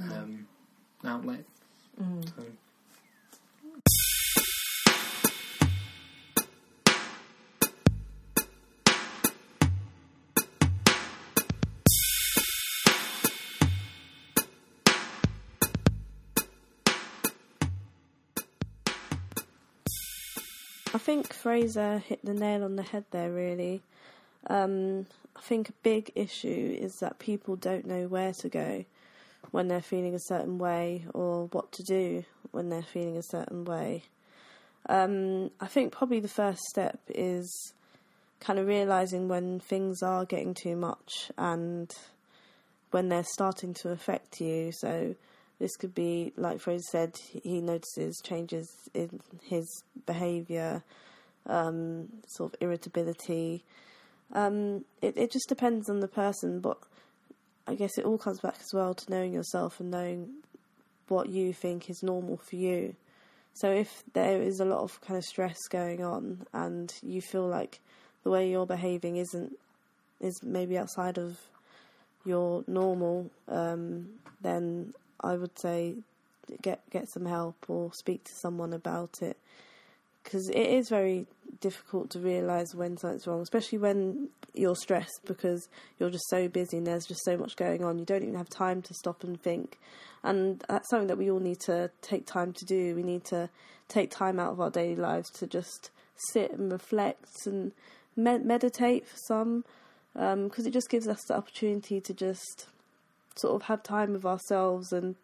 um, 0.02 0.48
outlet. 1.06 1.46
Mm. 2.02 2.26
So, 2.36 2.44
I 20.98 21.00
think 21.00 21.32
Fraser 21.32 22.00
hit 22.00 22.26
the 22.26 22.34
nail 22.34 22.64
on 22.64 22.76
the 22.76 22.82
head 22.82 23.06
there, 23.12 23.32
really. 23.32 23.84
Um, 24.48 25.06
I 25.36 25.42
think 25.42 25.70
a 25.70 25.74
big 25.84 26.12
issue 26.16 26.76
is 26.82 26.96
that 27.02 27.20
people 27.20 27.56
don't 27.56 27.86
know 27.86 28.08
where 28.08 28.34
to 28.40 28.50
go 28.50 28.84
when 29.52 29.68
they're 29.68 29.80
feeling 29.80 30.16
a 30.16 30.20
certain 30.20 30.58
way 30.58 31.06
or 31.14 31.50
what 31.52 31.72
to 31.74 31.84
do 31.84 32.26
when 32.50 32.70
they're 32.70 32.82
feeling 32.82 33.16
a 33.16 33.22
certain 33.22 33.64
way. 33.64 34.06
Um, 34.90 35.52
I 35.60 35.68
think 35.68 35.94
probably 35.94 36.20
the 36.20 36.28
first 36.28 36.62
step 36.64 37.00
is 37.10 37.74
kind 38.40 38.58
of 38.58 38.66
realizing 38.66 39.28
when 39.28 39.60
things 39.60 40.02
are 40.02 40.26
getting 40.26 40.56
too 40.56 40.76
much 40.76 41.32
and 41.38 41.94
when 42.90 43.10
they're 43.10 43.24
starting 43.24 43.76
to 43.84 43.92
affect 43.92 44.42
you. 44.42 44.72
So 44.72 45.14
this 45.60 45.76
could 45.76 45.96
be, 45.96 46.34
like 46.38 46.60
Fraser 46.60 46.84
said, 46.92 47.16
he 47.44 47.62
notices 47.62 48.22
changes 48.24 48.70
in 48.94 49.20
his 49.44 49.84
behaviour, 50.06 50.84
um, 51.48 52.10
sort 52.28 52.54
of 52.54 52.62
irritability. 52.62 53.64
Um, 54.34 54.86
it, 55.02 55.18
it 55.18 55.32
just 55.32 55.50
depends 55.50 55.90
on 55.90 56.00
the 56.00 56.08
person, 56.08 56.60
but 56.60 56.78
I 57.68 57.76
guess 57.76 57.98
it 57.98 58.06
all 58.06 58.18
comes 58.18 58.40
back 58.40 58.56
as 58.60 58.74
well 58.74 58.94
to 58.94 59.12
knowing 59.12 59.34
yourself 59.34 59.80
and 59.80 59.90
knowing 59.90 60.30
what 61.08 61.30
you 61.30 61.54
think 61.54 61.90
is 61.90 62.04
normal 62.04 62.38
for 62.38 62.56
you. 62.56 62.96
So 63.54 63.72
if 63.72 64.04
there 64.14 64.40
is 64.42 64.60
a 64.60 64.66
lot 64.66 64.82
of 64.82 65.02
kind 65.02 65.18
of 65.18 65.24
stress 65.24 65.58
going 65.68 66.04
on 66.04 66.46
and 66.54 66.94
you 67.02 67.22
feel 67.22 67.48
like 67.48 67.80
the 68.24 68.30
way 68.30 68.52
you're 68.52 68.68
behaving 68.68 69.18
isn't 69.18 69.58
is 70.20 70.44
maybe 70.44 70.78
outside 70.78 71.18
of 71.18 71.40
your 72.26 72.64
normal, 72.68 73.32
um, 73.48 74.10
then 74.42 74.94
I 75.22 75.36
would 75.36 75.58
say 75.60 75.96
get 76.62 76.82
get 76.90 77.10
some 77.10 77.26
help 77.26 77.56
or 77.68 77.92
speak 77.94 78.24
to 78.26 78.32
someone 78.34 78.74
about 78.74 79.22
it 79.22 79.38
because 80.24 80.50
it 80.50 80.58
is 80.58 80.90
very 80.90 81.26
difficult 81.62 82.10
to 82.12 82.20
realise 82.20 82.76
when 82.76 82.98
something's 82.98 83.26
wrong, 83.26 83.42
especially 83.42 83.78
when 83.78 84.28
you're 84.54 84.76
stressed 84.76 85.22
because 85.26 85.70
you're 86.00 86.10
just 86.10 86.28
so 86.30 86.50
busy 86.50 86.78
and 86.78 86.88
there's 86.88 87.06
just 87.06 87.24
so 87.24 87.38
much 87.38 87.56
going 87.56 87.84
on. 87.84 87.98
You 87.98 88.06
don't 88.06 88.24
even 88.24 88.36
have 88.36 88.50
time 88.50 88.82
to 88.82 88.94
stop 88.94 89.24
and 89.24 89.42
think. 89.42 89.80
And 90.24 90.62
that's 90.68 90.90
something 90.90 91.08
that 91.08 91.18
we 91.18 91.32
all 91.32 91.40
need 91.40 91.62
to 91.62 91.92
take 92.02 92.26
time 92.26 92.52
to 92.54 92.66
do. 92.66 92.94
We 92.94 93.04
need 93.04 93.24
to 93.26 93.50
take 93.88 94.12
time 94.12 94.38
out 94.38 94.52
of 94.52 94.60
our 94.60 94.70
daily 94.70 94.98
lives 94.98 95.30
to 95.32 95.48
just 95.48 95.92
sit 96.34 96.52
and 96.52 96.72
reflect 96.72 97.30
and 97.46 97.72
med- 98.18 98.46
meditate 98.46 99.08
for 99.08 99.18
some 99.28 99.64
um, 100.16 100.50
because 100.50 100.66
it 100.66 100.74
just 100.74 100.90
gives 100.90 101.08
us 101.08 101.24
the 101.28 101.38
opportunity 101.38 102.02
to 102.02 102.14
just 102.14 102.68
sort 103.38 103.56
of 103.56 103.64
have 103.64 103.84
time 103.84 104.14
with 104.14 104.26
ourselves 104.26 104.92
and 104.92 105.16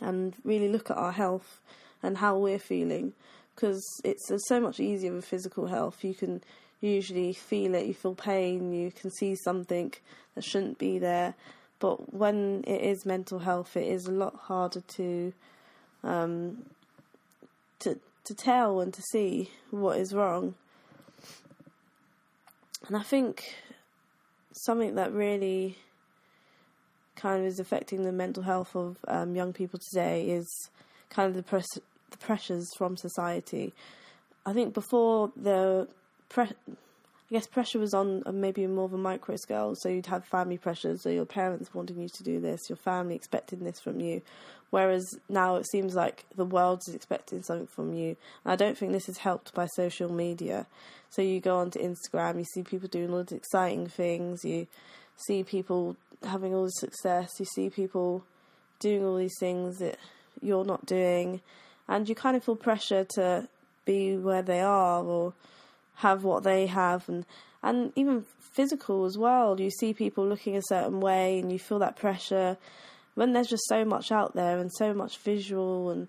and 0.00 0.34
really 0.44 0.68
look 0.68 0.90
at 0.90 0.96
our 0.96 1.12
health 1.12 1.60
and 2.02 2.18
how 2.18 2.38
we're 2.38 2.58
feeling 2.58 3.12
because 3.60 4.00
it's, 4.04 4.30
so 4.48 4.58
much 4.58 4.80
easier 4.80 5.12
with 5.12 5.24
physical 5.24 5.66
health. 5.66 6.02
You 6.02 6.14
can 6.14 6.42
usually 6.80 7.34
feel 7.34 7.74
it, 7.74 7.86
you 7.86 7.92
feel 7.92 8.14
pain, 8.14 8.72
you 8.72 8.90
can 8.90 9.10
see 9.10 9.34
something 9.34 9.92
that 10.34 10.44
shouldn't 10.44 10.78
be 10.78 10.98
there. 10.98 11.34
But 11.78 12.14
when 12.14 12.64
it 12.66 12.80
is 12.80 13.04
mental 13.04 13.40
health, 13.40 13.76
it 13.76 13.86
is 13.86 14.06
a 14.06 14.12
lot 14.12 14.34
harder 14.44 14.80
to 14.80 15.32
um, 16.02 16.64
to 17.80 17.98
to 18.24 18.34
tell 18.34 18.80
and 18.80 18.92
to 18.94 19.02
see 19.02 19.50
what 19.70 19.98
is 19.98 20.14
wrong. 20.14 20.54
And 22.86 22.96
I 22.96 23.02
think 23.02 23.54
something 24.52 24.94
that 24.94 25.12
really 25.12 25.76
kind 27.20 27.40
of 27.40 27.46
is 27.46 27.60
affecting 27.60 28.04
the 28.04 28.12
mental 28.12 28.42
health 28.42 28.74
of 28.74 28.96
um, 29.08 29.34
young 29.34 29.52
people 29.52 29.78
today 29.90 30.30
is 30.30 30.48
kind 31.10 31.28
of 31.28 31.34
the, 31.34 31.42
press, 31.42 31.66
the 32.10 32.16
pressures 32.18 32.66
from 32.76 32.96
society. 32.96 33.72
I 34.46 34.52
think 34.52 34.72
before 34.72 35.30
the 35.36 35.88
pre- 36.28 36.44
I 36.44 37.36
guess 37.36 37.46
pressure 37.46 37.78
was 37.78 37.94
on 37.94 38.24
maybe 38.32 38.66
more 38.66 38.86
of 38.86 38.92
a 38.92 38.98
micro 38.98 39.36
scale. 39.36 39.74
So 39.76 39.88
you'd 39.88 40.06
have 40.06 40.24
family 40.24 40.58
pressures, 40.58 41.02
so 41.02 41.10
your 41.10 41.26
parents 41.26 41.72
wanting 41.72 42.00
you 42.00 42.08
to 42.08 42.22
do 42.24 42.40
this, 42.40 42.60
your 42.68 42.76
family 42.76 43.14
expecting 43.14 43.60
this 43.62 43.78
from 43.78 44.00
you. 44.00 44.22
Whereas 44.70 45.04
now 45.28 45.56
it 45.56 45.68
seems 45.70 45.94
like 45.94 46.24
the 46.34 46.44
world 46.44 46.82
is 46.88 46.94
expecting 46.94 47.42
something 47.42 47.68
from 47.68 47.94
you. 47.94 48.16
And 48.44 48.52
I 48.52 48.56
don't 48.56 48.76
think 48.76 48.90
this 48.90 49.08
is 49.08 49.18
helped 49.18 49.54
by 49.54 49.66
social 49.66 50.12
media. 50.12 50.66
So 51.10 51.22
you 51.22 51.40
go 51.40 51.58
onto 51.58 51.78
Instagram, 51.78 52.38
you 52.38 52.44
see 52.44 52.62
people 52.62 52.88
doing 52.88 53.12
all 53.12 53.22
these 53.22 53.38
exciting 53.38 53.86
things, 53.86 54.44
you 54.44 54.66
see 55.16 55.44
people 55.44 55.96
having 56.24 56.54
all 56.54 56.64
the 56.64 56.70
success, 56.70 57.30
you 57.38 57.46
see 57.46 57.70
people 57.70 58.24
doing 58.78 59.04
all 59.04 59.16
these 59.16 59.36
things 59.38 59.78
that 59.78 59.98
you're 60.40 60.64
not 60.64 60.86
doing, 60.86 61.40
and 61.88 62.08
you 62.08 62.14
kind 62.14 62.36
of 62.36 62.44
feel 62.44 62.56
pressure 62.56 63.04
to 63.04 63.48
be 63.84 64.16
where 64.16 64.42
they 64.42 64.60
are 64.60 65.02
or 65.02 65.32
have 65.96 66.24
what 66.24 66.42
they 66.42 66.66
have 66.66 67.08
and 67.08 67.26
and 67.62 67.92
even 67.94 68.24
physical 68.52 69.04
as 69.04 69.18
well. 69.18 69.60
You 69.60 69.70
see 69.70 69.92
people 69.92 70.26
looking 70.26 70.56
a 70.56 70.62
certain 70.62 71.00
way 71.00 71.38
and 71.38 71.52
you 71.52 71.58
feel 71.58 71.78
that 71.80 71.96
pressure 71.96 72.56
when 73.14 73.32
there's 73.32 73.48
just 73.48 73.68
so 73.68 73.84
much 73.84 74.10
out 74.10 74.34
there 74.34 74.58
and 74.58 74.70
so 74.72 74.94
much 74.94 75.18
visual 75.18 75.90
and 75.90 76.08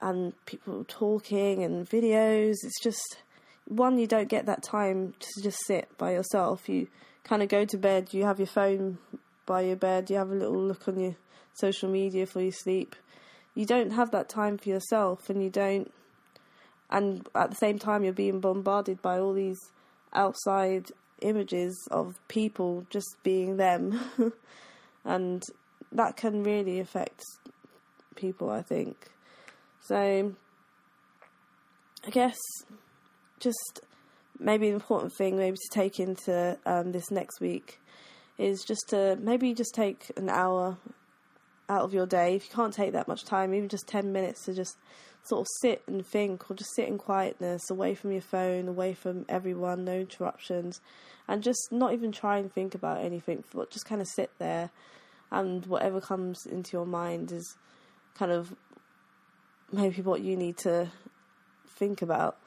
and 0.00 0.32
people 0.46 0.84
talking 0.86 1.64
and 1.64 1.88
videos. 1.88 2.56
It's 2.62 2.80
just 2.82 3.18
one 3.66 3.98
you 3.98 4.06
don't 4.06 4.28
get 4.28 4.46
that 4.46 4.62
time 4.62 5.14
to 5.18 5.42
just 5.42 5.58
sit 5.66 5.88
by 5.98 6.12
yourself. 6.12 6.68
You 6.68 6.88
kind 7.24 7.42
of 7.42 7.48
go 7.48 7.64
to 7.64 7.76
bed, 7.76 8.12
you 8.12 8.24
have 8.24 8.38
your 8.38 8.46
phone 8.46 8.98
by 9.46 9.62
your 9.62 9.76
bed, 9.76 10.10
you 10.10 10.16
have 10.16 10.30
a 10.30 10.34
little 10.34 10.60
look 10.60 10.88
on 10.88 10.98
your 10.98 11.16
social 11.54 11.88
media 11.88 12.24
before 12.24 12.42
you 12.42 12.52
sleep. 12.52 12.96
You 13.54 13.66
don't 13.66 13.92
have 13.92 14.10
that 14.12 14.28
time 14.28 14.58
for 14.58 14.68
yourself 14.68 15.28
and 15.28 15.42
you 15.42 15.50
don't 15.50 15.92
and 16.90 17.28
at 17.34 17.50
the 17.50 17.56
same 17.56 17.78
time 17.78 18.02
you're 18.02 18.12
being 18.12 18.40
bombarded 18.40 19.02
by 19.02 19.18
all 19.18 19.34
these 19.34 19.58
outside 20.14 20.90
images 21.20 21.76
of 21.90 22.14
people 22.28 22.86
just 22.90 23.16
being 23.22 23.56
them. 23.56 24.00
And 25.04 25.42
that 25.92 26.16
can 26.16 26.42
really 26.42 26.80
affect 26.80 27.22
people 28.14 28.50
i 28.50 28.60
think. 28.62 28.96
So 29.80 30.34
i 32.06 32.10
guess 32.10 32.36
just 33.40 33.80
maybe 34.38 34.68
an 34.68 34.74
important 34.74 35.12
thing 35.12 35.36
maybe 35.36 35.56
to 35.56 35.74
take 35.74 35.98
into 35.98 36.58
um, 36.66 36.92
this 36.92 37.10
next 37.10 37.40
week 37.40 37.80
is 38.36 38.62
just 38.62 38.88
to 38.88 39.16
maybe 39.20 39.52
just 39.54 39.74
take 39.74 40.12
an 40.16 40.28
hour 40.28 40.76
out 41.68 41.82
of 41.82 41.92
your 41.92 42.06
day 42.06 42.36
if 42.36 42.44
you 42.44 42.50
can't 42.54 42.72
take 42.72 42.92
that 42.92 43.08
much 43.08 43.24
time 43.24 43.52
even 43.52 43.68
just 43.68 43.86
10 43.88 44.12
minutes 44.12 44.44
to 44.44 44.54
just 44.54 44.76
sort 45.28 45.42
of 45.42 45.46
sit 45.60 45.82
and 45.86 46.06
think 46.06 46.50
or 46.50 46.54
just 46.54 46.74
sit 46.74 46.88
in 46.88 46.96
quietness 46.96 47.70
away 47.70 47.94
from 47.94 48.12
your 48.12 48.22
phone, 48.22 48.66
away 48.66 48.94
from 48.94 49.26
everyone, 49.28 49.84
no 49.84 50.00
interruptions, 50.00 50.80
and 51.26 51.42
just 51.42 51.70
not 51.70 51.92
even 51.92 52.10
try 52.10 52.38
and 52.38 52.52
think 52.52 52.74
about 52.74 53.04
anything, 53.04 53.44
but 53.54 53.70
just 53.70 53.84
kind 53.84 54.00
of 54.00 54.08
sit 54.08 54.30
there 54.38 54.70
and 55.30 55.66
whatever 55.66 56.00
comes 56.00 56.46
into 56.46 56.76
your 56.76 56.86
mind 56.86 57.30
is 57.30 57.56
kind 58.14 58.32
of 58.32 58.54
maybe 59.70 60.00
what 60.00 60.22
you 60.22 60.36
need 60.36 60.56
to 60.56 60.90
think 61.78 62.00
about. 62.00 62.38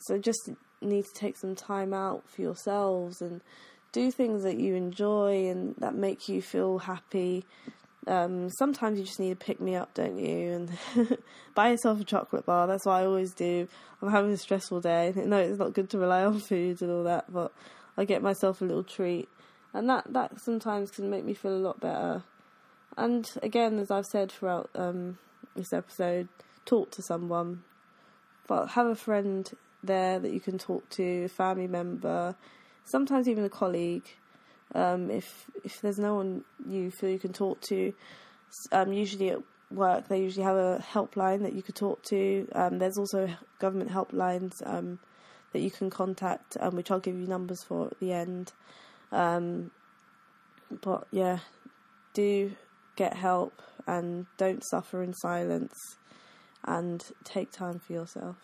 So 0.00 0.18
just 0.18 0.50
need 0.82 1.04
to 1.04 1.14
take 1.14 1.36
some 1.36 1.54
time 1.54 1.92
out 1.94 2.28
for 2.28 2.42
yourselves 2.42 3.20
and 3.20 3.40
do 3.92 4.10
things 4.10 4.42
that 4.42 4.58
you 4.58 4.74
enjoy 4.74 5.48
and 5.48 5.74
that 5.78 5.94
make 5.94 6.28
you 6.28 6.40
feel 6.40 6.78
happy 6.78 7.44
um, 8.06 8.50
sometimes 8.50 8.98
you 8.98 9.04
just 9.04 9.20
need 9.20 9.38
to 9.38 9.44
pick 9.44 9.60
me 9.60 9.76
up, 9.76 9.94
don't 9.94 10.18
you? 10.18 10.68
And 10.96 11.18
buy 11.54 11.70
yourself 11.70 12.00
a 12.00 12.04
chocolate 12.04 12.44
bar. 12.44 12.66
That's 12.66 12.84
what 12.84 12.94
I 12.94 13.04
always 13.04 13.32
do. 13.32 13.68
I'm 14.00 14.10
having 14.10 14.32
a 14.32 14.36
stressful 14.36 14.80
day. 14.80 15.12
No, 15.32 15.38
it's 15.38 15.58
not 15.58 15.72
good 15.72 15.88
to 15.90 15.98
rely 15.98 16.24
on 16.24 16.40
food 16.40 16.82
and 16.82 16.90
all 16.90 17.04
that, 17.04 17.32
but 17.32 17.52
I 17.96 18.04
get 18.04 18.22
myself 18.22 18.60
a 18.60 18.64
little 18.64 18.82
treat, 18.82 19.28
and 19.72 19.88
that 19.88 20.12
that 20.12 20.40
sometimes 20.40 20.90
can 20.90 21.08
make 21.08 21.24
me 21.24 21.32
feel 21.32 21.56
a 21.56 21.58
lot 21.58 21.80
better. 21.80 22.24
And 22.96 23.28
again, 23.42 23.78
as 23.78 23.90
I've 23.90 24.06
said 24.06 24.32
throughout 24.32 24.68
um, 24.74 25.18
this 25.54 25.72
episode, 25.72 26.28
talk 26.66 26.90
to 26.92 27.02
someone. 27.02 27.62
But 28.48 28.68
have 28.68 28.86
a 28.86 28.96
friend 28.96 29.50
there 29.82 30.18
that 30.18 30.32
you 30.32 30.40
can 30.40 30.58
talk 30.58 30.88
to, 30.90 31.24
a 31.24 31.28
family 31.28 31.66
member, 31.66 32.34
sometimes 32.84 33.28
even 33.28 33.44
a 33.44 33.50
colleague 33.50 34.04
um, 34.74 35.10
if 35.10 35.50
if 35.64 35.80
there's 35.80 35.98
no 35.98 36.14
one 36.14 36.44
you 36.66 36.90
feel 36.90 37.10
you 37.10 37.18
can 37.18 37.32
talk 37.32 37.60
to, 37.62 37.92
um, 38.72 38.92
usually 38.92 39.30
at 39.30 39.38
work 39.70 40.08
they 40.08 40.20
usually 40.20 40.44
have 40.44 40.56
a 40.56 40.84
helpline 40.92 41.42
that 41.42 41.54
you 41.54 41.62
could 41.62 41.74
talk 41.74 42.02
to. 42.04 42.48
Um, 42.54 42.78
there's 42.78 42.98
also 42.98 43.28
government 43.58 43.90
helplines 43.90 44.62
um, 44.64 44.98
that 45.52 45.60
you 45.60 45.70
can 45.70 45.90
contact, 45.90 46.56
um, 46.60 46.76
which 46.76 46.90
I'll 46.90 47.00
give 47.00 47.16
you 47.16 47.26
numbers 47.26 47.62
for 47.62 47.86
at 47.86 48.00
the 48.00 48.12
end. 48.12 48.52
Um, 49.10 49.70
but 50.80 51.06
yeah, 51.10 51.40
do 52.14 52.52
get 52.96 53.14
help 53.14 53.60
and 53.86 54.26
don't 54.38 54.64
suffer 54.64 55.02
in 55.02 55.12
silence, 55.12 55.76
and 56.64 57.04
take 57.24 57.50
time 57.50 57.78
for 57.78 57.92
yourself. 57.92 58.36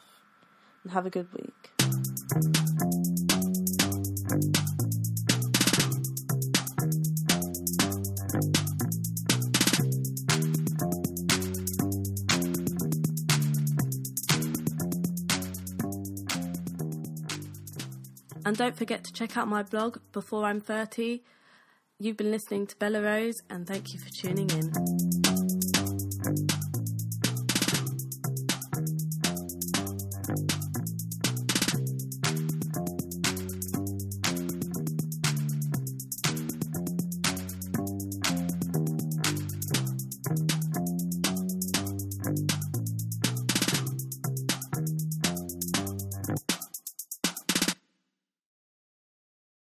And 0.84 0.92
have 0.92 1.06
a 1.06 1.10
good 1.10 1.28
week. 1.32 1.78
And 18.48 18.56
don't 18.56 18.74
forget 18.74 19.04
to 19.04 19.12
check 19.12 19.36
out 19.36 19.46
my 19.46 19.62
blog, 19.62 19.98
Before 20.12 20.46
I'm 20.46 20.62
30. 20.62 21.22
You've 21.98 22.16
been 22.16 22.30
listening 22.30 22.66
to 22.68 22.76
Bella 22.76 23.02
Rose, 23.02 23.42
and 23.50 23.66
thank 23.66 23.92
you 23.92 24.00
for 24.00 24.08
tuning 24.08 24.48
in. 24.48 24.72